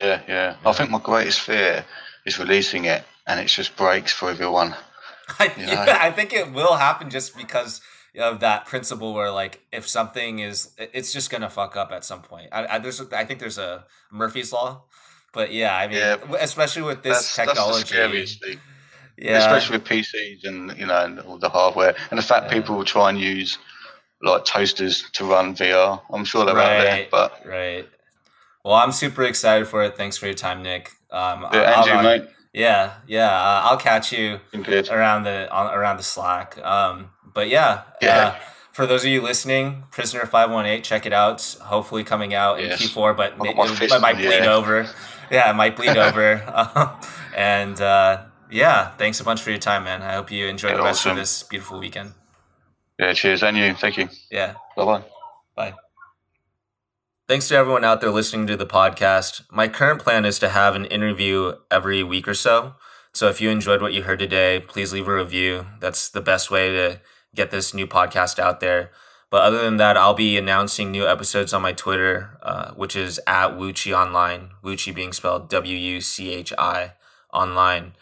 Yeah, 0.00 0.22
yeah. 0.28 0.56
Yeah. 0.62 0.70
I 0.70 0.72
think 0.72 0.90
my 0.90 0.98
greatest 1.00 1.40
fear 1.40 1.84
is 2.24 2.38
releasing 2.38 2.84
it, 2.84 3.04
and 3.26 3.40
it 3.40 3.46
just 3.46 3.76
breaks 3.76 4.12
for 4.12 4.30
everyone. 4.30 4.74
I, 5.38 5.52
yeah, 5.56 5.84
know? 5.84 5.92
I 6.00 6.10
think 6.10 6.32
it 6.32 6.52
will 6.52 6.74
happen 6.76 7.10
just 7.10 7.36
because 7.36 7.80
of 8.18 8.40
that 8.40 8.66
principle 8.66 9.12
where 9.12 9.30
like 9.30 9.60
if 9.72 9.88
something 9.88 10.38
is 10.38 10.70
it's 10.78 11.12
just 11.12 11.30
gonna 11.30 11.50
fuck 11.50 11.76
up 11.76 11.90
at 11.90 12.04
some 12.04 12.22
point 12.22 12.48
I, 12.52 12.76
I 12.76 12.78
there's 12.78 13.00
I 13.12 13.24
think 13.24 13.40
there's 13.40 13.58
a 13.58 13.86
Murphy's 14.12 14.52
law 14.52 14.84
but 15.32 15.52
yeah 15.52 15.74
I 15.76 15.88
mean 15.88 15.98
Yeah. 15.98 16.16
especially 16.38 16.82
with 16.82 17.02
this 17.02 17.34
That's, 17.34 17.36
that's 17.36 17.48
technology 17.48 17.86
scariest 17.86 18.44
yeah 19.18 19.38
especially 19.38 19.78
with 19.78 19.84
PCs 19.86 20.44
and 20.44 20.78
you 20.78 20.86
know 20.86 21.04
and 21.04 21.18
all 21.20 21.38
the 21.38 21.48
hardware 21.48 21.96
and 22.10 22.18
the 22.18 22.22
fact 22.22 22.46
Yeah. 22.46 22.52
people 22.60 22.76
will 22.76 22.84
try 22.84 23.08
and 23.10 23.18
use 23.18 23.58
like 24.22 24.44
toasters 24.44 25.10
to 25.14 25.24
run 25.24 25.54
VR. 25.56 26.00
I'm 26.12 26.24
sure 26.24 26.44
they're 26.46 26.56
out 26.56 26.80
there, 26.82 26.92
Right. 26.92 27.10
but 27.10 27.42
right 27.44 27.88
well 28.64 28.74
I'm 28.74 28.92
super 28.92 29.24
excited 29.24 29.66
for 29.66 29.82
it 29.82 29.96
thanks 29.96 30.16
for 30.16 30.26
your 30.26 30.34
time 30.36 30.62
Nick 30.62 30.92
um 31.10 31.46
yeah, 31.52 31.72
I'll- 31.74 31.78
Andrew, 31.88 31.94
I'll- 31.94 32.02
mate, 32.20 32.28
yeah 32.54 32.94
yeah 33.06 33.28
uh, 33.30 33.60
I'll 33.64 33.76
catch 33.76 34.12
you 34.12 34.40
good. 34.62 34.88
around 34.88 35.24
the 35.24 35.50
on, 35.52 35.74
around 35.74 35.98
the 35.98 36.02
Slack. 36.02 36.56
Um, 36.64 37.10
but 37.34 37.48
yeah, 37.48 37.82
Yeah. 38.00 38.18
Uh, 38.18 38.34
for 38.72 38.86
those 38.86 39.04
of 39.04 39.10
you 39.10 39.20
listening, 39.22 39.84
Prisoner 39.92 40.24
Five 40.26 40.50
One 40.50 40.66
Eight, 40.66 40.82
check 40.82 41.04
it 41.06 41.12
out. 41.12 41.42
Hopefully 41.62 42.02
coming 42.02 42.34
out 42.34 42.58
in 42.58 42.66
Yes. 42.70 42.82
Q4, 42.82 43.16
but 43.16 43.32
I've 43.34 43.38
may, 43.38 43.54
got 43.54 43.68
my 43.68 43.84
it, 43.84 43.92
it 43.92 44.00
might 44.00 44.16
bleed 44.16 44.46
over. 44.46 44.88
Yeah, 45.30 45.50
it 45.50 45.54
might 45.54 45.76
bleed 45.76 45.96
over. 46.06 46.42
Um, 46.52 46.90
and 47.36 47.80
uh, 47.80 48.22
yeah, 48.50 48.90
thanks 48.96 49.20
a 49.20 49.24
bunch 49.24 49.42
for 49.42 49.50
your 49.50 49.60
time, 49.60 49.84
man. 49.84 50.02
I 50.02 50.14
hope 50.14 50.30
you 50.32 50.46
enjoy 50.46 50.70
Yeah, 50.70 50.76
the 50.78 50.82
rest 50.82 51.00
awesome. 51.02 51.12
of 51.12 51.16
this 51.18 51.42
beautiful 51.44 51.78
weekend. 51.78 52.14
Yeah, 52.98 53.12
cheers, 53.12 53.42
and 53.44 53.56
you. 53.56 53.74
Thank 53.74 53.96
you. 53.96 54.08
Yeah. 54.30 54.54
Bye 54.76 54.84
bye 54.84 55.02
bye. 55.56 55.74
Thanks 57.26 57.48
to 57.48 57.56
everyone 57.56 57.84
out 57.84 58.02
there 58.02 58.10
listening 58.10 58.46
to 58.48 58.56
the 58.56 58.66
podcast. 58.66 59.50
My 59.50 59.66
current 59.66 60.02
plan 60.02 60.26
is 60.26 60.38
to 60.40 60.50
have 60.50 60.74
an 60.74 60.84
interview 60.84 61.54
every 61.70 62.02
week 62.02 62.28
or 62.28 62.34
so. 62.34 62.74
So 63.14 63.30
if 63.30 63.40
you 63.40 63.48
enjoyed 63.48 63.80
what 63.80 63.94
you 63.94 64.02
heard 64.02 64.18
today, 64.18 64.60
please 64.60 64.92
leave 64.92 65.08
a 65.08 65.14
review. 65.14 65.64
That's 65.80 66.10
the 66.10 66.20
best 66.20 66.50
way 66.50 66.68
to 66.68 67.00
get 67.34 67.50
this 67.50 67.72
new 67.72 67.86
podcast 67.86 68.38
out 68.38 68.60
there. 68.60 68.90
But 69.30 69.40
other 69.40 69.62
than 69.62 69.78
that, 69.78 69.96
I'll 69.96 70.12
be 70.12 70.36
announcing 70.36 70.90
new 70.90 71.08
episodes 71.08 71.54
on 71.54 71.62
my 71.62 71.72
Twitter, 71.72 72.36
uh, 72.42 72.72
which 72.72 72.94
is 72.94 73.18
at 73.26 73.52
Wuchi 73.52 73.96
Online, 73.96 74.50
Wuchi 74.62 74.94
being 74.94 75.14
spelled 75.14 75.48
W 75.48 75.78
U 75.78 76.02
C 76.02 76.30
H 76.30 76.52
I 76.58 76.92
online. 77.32 77.94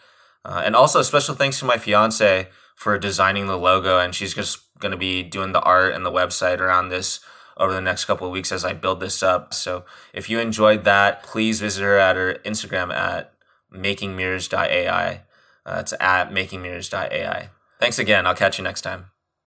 Uh, 0.43 0.63
and 0.65 0.75
also, 0.75 1.01
special 1.01 1.33
thanks 1.33 1.59
to 1.59 1.65
my 1.65 1.77
fiance 1.77 2.49
for 2.75 2.99
designing 2.99 3.47
the 3.47 3.57
logo, 3.57 3.99
and 3.99 4.13
she's 4.13 4.33
just 4.33 4.59
going 4.79 4.91
to 4.91 4.97
be 4.97 5.23
doing 5.23 5.53
the 5.53 5.61
art 5.61 5.93
and 5.93 6.05
the 6.05 6.11
website 6.11 6.59
around 6.59 6.89
this 6.89 7.21
over 7.57 7.73
the 7.73 7.81
next 7.81 8.05
couple 8.05 8.27
of 8.27 8.33
weeks 8.33 8.51
as 8.51 8.65
I 8.65 8.73
build 8.73 8.99
this 8.99 9.21
up. 9.21 9.53
So 9.53 9.85
if 10.13 10.29
you 10.29 10.39
enjoyed 10.39 10.83
that, 10.83 11.23
please 11.23 11.59
visit 11.59 11.83
her 11.83 11.97
at 11.97 12.15
her 12.15 12.35
Instagram 12.45 12.93
at 12.93 13.33
makingmirrors.ai. 13.73 15.21
Uh, 15.65 15.77
it's 15.79 15.93
at 15.99 16.31
makingmirrors.ai. 16.31 17.49
Thanks 17.79 17.99
again. 17.99 18.27
I'll 18.27 18.35
catch 18.35 18.57
you 18.57 18.63
next 18.63 18.81
time. 18.81 19.12